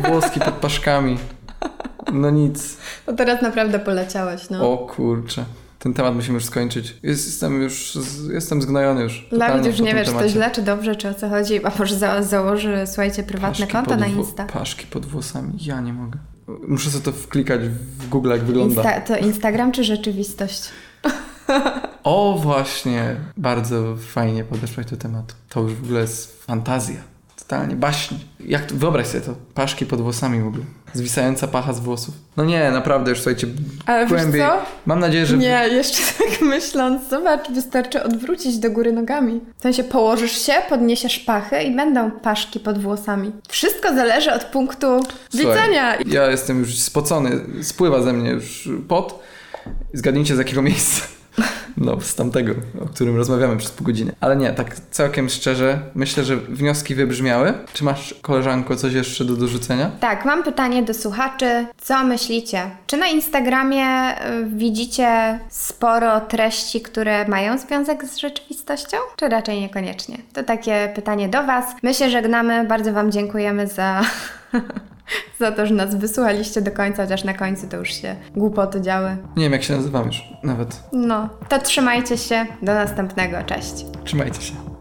Włoski 0.07 0.39
pod 0.39 0.53
paszkami. 0.53 1.17
No 2.13 2.29
nic. 2.29 2.77
No 3.07 3.13
teraz 3.13 3.41
naprawdę 3.41 3.79
poleciałeś, 3.79 4.49
no. 4.49 4.71
O 4.73 4.77
kurczę. 4.77 5.45
Ten 5.83 5.93
temat 5.93 6.15
musimy 6.15 6.33
już 6.33 6.45
skończyć. 6.45 6.95
Jest, 7.03 7.25
jestem 7.25 7.61
już, 7.61 7.97
jestem 8.33 8.61
zgnojony 8.61 9.01
już. 9.01 9.27
Totalnie 9.29 9.69
już 9.69 9.79
nie 9.79 9.87
tym 9.87 9.97
wie, 9.97 10.05
czy 10.05 10.11
to 10.11 10.17
temacie. 10.17 10.33
źle, 10.33 10.51
czy 10.51 10.61
dobrze, 10.61 10.95
czy 10.95 11.09
o 11.09 11.13
co 11.13 11.29
chodzi, 11.29 11.65
a 11.65 11.71
może 11.79 11.95
za, 11.95 12.23
założy, 12.23 12.83
słuchajcie, 12.85 13.23
prywatne 13.23 13.57
Paszki 13.57 13.73
konto 13.73 13.95
na 13.95 14.07
Insta. 14.07 14.45
Paszki 14.45 14.87
pod 14.87 15.05
włosami. 15.05 15.53
Ja 15.61 15.81
nie 15.81 15.93
mogę. 15.93 16.19
Muszę 16.67 16.89
sobie 16.89 17.05
to 17.05 17.11
wklikać 17.11 17.61
w 17.69 18.09
Google, 18.09 18.29
jak 18.29 18.43
wygląda. 18.43 18.81
Insta 18.81 19.01
to 19.01 19.17
Instagram 19.17 19.71
czy 19.71 19.83
rzeczywistość? 19.83 20.69
O, 22.03 22.39
właśnie. 22.41 23.15
Bardzo 23.37 23.95
fajnie 23.95 24.43
podeszłaś 24.43 24.85
do 24.85 24.97
tematu. 24.97 25.35
To 25.49 25.61
już 25.61 25.73
w 25.73 25.83
ogóle 25.83 26.01
jest 26.01 26.45
fantazja. 26.45 26.97
Totalnie 27.39 27.75
baśń. 27.75 28.15
Jak 28.39 28.65
to, 28.65 28.75
wyobraź 28.75 29.07
sobie 29.07 29.23
to. 29.23 29.35
Paszki 29.53 29.85
pod 29.85 30.01
włosami 30.01 30.41
w 30.41 30.47
ogóle. 30.47 30.63
Zwisająca 30.93 31.47
pacha 31.47 31.73
z 31.73 31.79
włosów. 31.79 32.15
No 32.37 32.45
nie, 32.45 32.71
naprawdę 32.71 33.09
już 33.09 33.19
słuchajcie. 33.19 33.47
Ale 33.85 34.07
głębiej. 34.07 34.41
wiesz 34.41 34.49
co? 34.49 34.57
Mam 34.85 34.99
nadzieję, 34.99 35.25
że... 35.25 35.37
Nie, 35.37 35.67
jeszcze 35.71 36.01
tak 36.23 36.41
myśląc, 36.41 37.09
zobacz, 37.09 37.51
wystarczy 37.51 38.03
odwrócić 38.03 38.57
do 38.57 38.71
góry 38.71 38.91
nogami. 38.91 39.41
W 39.57 39.61
sensie 39.61 39.83
położysz 39.83 40.45
się, 40.45 40.53
podniesiesz 40.69 41.19
pachy 41.19 41.63
i 41.63 41.75
będą 41.75 42.11
paszki 42.11 42.59
pod 42.59 42.79
włosami. 42.79 43.31
Wszystko 43.49 43.95
zależy 43.95 44.33
od 44.33 44.43
punktu 44.43 44.87
Słuchaj, 45.29 45.55
widzenia. 45.55 45.97
Ja 46.05 46.31
jestem 46.31 46.59
już 46.59 46.79
spocony. 46.79 47.39
Spływa 47.63 48.01
ze 48.01 48.13
mnie 48.13 48.31
już 48.31 48.69
pot. 48.87 49.19
Zgadnijcie 49.93 50.35
z 50.35 50.37
jakiego 50.37 50.61
miejsca. 50.61 51.01
No, 51.77 52.01
z 52.01 52.15
tamtego, 52.15 52.53
o 52.81 52.85
którym 52.85 53.17
rozmawiamy 53.17 53.57
przez 53.57 53.71
pół 53.71 53.85
godziny. 53.85 54.15
Ale 54.21 54.35
nie, 54.35 54.53
tak 54.53 54.79
całkiem 54.79 55.29
szczerze, 55.29 55.79
myślę, 55.95 56.23
że 56.23 56.37
wnioski 56.37 56.95
wybrzmiały. 56.95 57.53
Czy 57.73 57.83
masz, 57.83 58.15
koleżanko, 58.21 58.75
coś 58.75 58.93
jeszcze 58.93 59.25
do 59.25 59.35
dorzucenia? 59.35 59.91
Tak, 59.99 60.25
mam 60.25 60.43
pytanie 60.43 60.83
do 60.83 60.93
słuchaczy. 60.93 61.65
Co 61.81 62.03
myślicie? 62.03 62.61
Czy 62.87 62.97
na 62.97 63.07
Instagramie 63.07 63.85
y, 64.11 64.45
widzicie 64.45 65.39
sporo 65.49 66.21
treści, 66.21 66.81
które 66.81 67.27
mają 67.27 67.57
związek 67.57 68.05
z 68.05 68.17
rzeczywistością? 68.17 68.97
Czy 69.15 69.29
raczej 69.29 69.61
niekoniecznie? 69.61 70.17
To 70.33 70.43
takie 70.43 70.91
pytanie 70.95 71.29
do 71.29 71.43
Was. 71.43 71.65
My 71.83 71.93
się 71.93 72.09
żegnamy. 72.09 72.63
Bardzo 72.67 72.93
Wam 72.93 73.11
dziękujemy 73.11 73.67
za, 73.67 74.01
za 75.39 75.51
to, 75.51 75.65
że 75.65 75.73
nas 75.73 75.95
wysłuchaliście 75.95 76.61
do 76.61 76.71
końca, 76.71 77.03
chociaż 77.03 77.23
na 77.23 77.33
końcu 77.33 77.67
to 77.67 77.77
już 77.77 77.93
się 77.93 78.15
głupoty 78.35 78.81
działy. 78.81 79.17
Nie 79.35 79.43
wiem, 79.43 79.53
jak 79.53 79.63
się 79.63 79.75
nazywam 79.75 80.05
już 80.05 80.23
nawet. 80.43 80.83
No, 80.93 81.29
to 81.49 81.59
trzymajcie 81.59 82.17
się. 82.17 82.45
Do 82.61 82.73
następnego. 82.73 83.37
Cześć. 83.45 83.85
Trzymajcie 84.03 84.41
się. 84.41 84.72